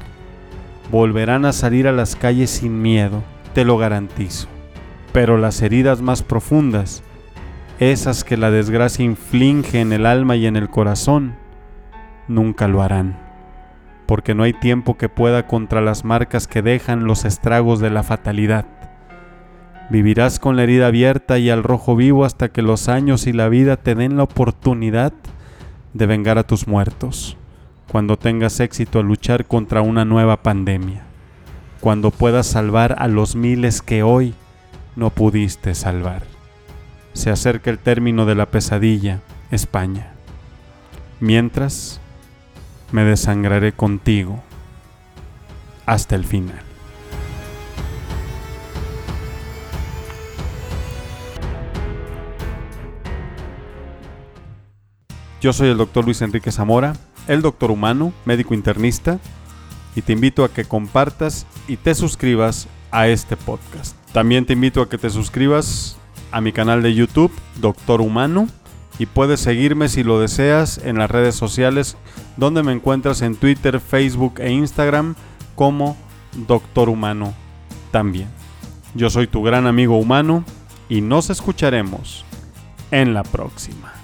Volverán 0.92 1.46
a 1.46 1.54
salir 1.54 1.88
a 1.88 1.92
las 1.92 2.16
calles 2.16 2.50
sin 2.50 2.82
miedo, 2.82 3.24
te 3.54 3.66
lo 3.66 3.78
garantizo. 3.78 4.53
Pero 5.14 5.38
las 5.38 5.62
heridas 5.62 6.02
más 6.02 6.24
profundas 6.24 7.04
esas 7.80 8.24
que 8.24 8.38
la 8.38 8.52
desgracia 8.52 9.04
inflige 9.04 9.82
en 9.82 9.94
el 9.94 10.06
alma 10.06 10.36
y 10.36 10.46
en 10.46 10.56
el 10.56 10.70
corazón, 10.70 11.36
nunca 12.28 12.68
lo 12.68 12.82
harán, 12.82 13.20
porque 14.06 14.36
no 14.36 14.44
hay 14.44 14.54
tiempo 14.54 14.96
que 14.96 15.10
pueda 15.10 15.48
contra 15.48 15.82
las 15.82 16.06
marcas 16.06 16.48
que 16.48 16.62
dejan 16.62 17.06
los 17.06 17.26
estragos 17.26 17.80
de 17.80 17.90
la 17.90 18.04
fatalidad. 18.04 18.66
Vivirás 19.90 20.40
con 20.40 20.56
la 20.56 20.64
herida 20.64 20.88
abierta 20.88 21.40
y 21.40 21.50
al 21.50 21.64
rojo 21.64 21.96
vivo 21.96 22.26
hasta 22.26 22.50
que 22.50 22.62
los 22.62 22.90
años 22.90 23.28
y 23.28 23.34
la 23.34 23.50
vida 23.50 23.76
te 23.76 23.96
den 23.96 24.18
la 24.18 24.24
oportunidad 24.24 25.14
de 25.94 26.06
vengar 26.06 26.38
a 26.38 26.48
tus 26.48 26.68
muertos, 26.68 27.38
cuando 27.92 28.18
tengas 28.18 28.60
éxito 28.60 29.00
a 29.00 29.04
luchar 29.04 29.46
contra 29.46 29.82
una 29.82 30.06
nueva 30.06 30.42
pandemia, 30.42 31.04
cuando 31.82 32.12
puedas 32.12 32.48
salvar 32.48 32.96
a 33.00 33.08
los 33.08 33.36
miles 33.36 33.82
que 33.82 34.04
hoy 34.04 34.36
no 34.96 35.10
pudiste 35.10 35.76
salvar 35.76 36.34
se 37.14 37.30
acerca 37.30 37.70
el 37.70 37.80
término 37.80 38.26
de 38.26 38.36
la 38.36 38.48
pesadilla, 38.48 39.22
España. 39.52 40.14
Mientras, 41.20 42.02
me 42.92 43.04
desangraré 43.04 43.72
contigo 43.72 44.44
hasta 45.86 46.16
el 46.16 46.26
final. 46.26 46.60
Yo 55.40 55.52
soy 55.52 55.70
el 55.70 55.78
doctor 55.78 56.06
Luis 56.06 56.22
Enrique 56.22 56.52
Zamora, 56.52 56.94
el 57.28 57.42
doctor 57.42 57.70
humano, 57.70 58.14
médico 58.26 58.54
internista, 58.54 59.20
y 59.96 60.02
te 60.02 60.14
invito 60.14 60.44
a 60.44 60.50
que 60.50 60.66
compartas 60.66 61.46
y 61.68 61.78
te 61.78 61.94
suscribas 61.94 62.68
a 62.92 63.08
este 63.08 63.36
podcast. 63.36 64.03
También 64.14 64.46
te 64.46 64.54
invito 64.54 64.82
a 64.82 64.90
que 64.90 65.00
te 65.00 65.10
suscribas 65.10 65.98
a 66.32 66.40
mi 66.40 66.52
canal 66.52 66.84
de 66.84 66.94
YouTube, 66.94 67.32
Doctor 67.60 68.00
Humano, 68.00 68.48
y 69.00 69.08
puedes 69.08 69.40
seguirme 69.40 69.90
si 69.90 70.04
lo 70.04 70.20
deseas 70.20 70.78
en 70.78 71.00
las 71.00 71.10
redes 71.10 71.36
sociales 71.36 71.98
donde 72.38 72.62
me 72.62 72.72
encuentras 72.74 73.24
en 73.24 73.36
Twitter, 73.36 73.80
Facebook 73.80 74.36
e 74.40 74.52
Instagram 74.52 75.16
como 75.56 75.98
Doctor 76.48 76.90
Humano 76.90 77.34
también. 77.92 78.28
Yo 78.94 79.10
soy 79.10 79.26
tu 79.26 79.42
gran 79.42 79.66
amigo 79.66 79.98
humano 79.98 80.46
y 80.90 81.02
nos 81.02 81.32
escucharemos 81.32 82.24
en 82.92 83.16
la 83.16 83.24
próxima. 83.24 84.03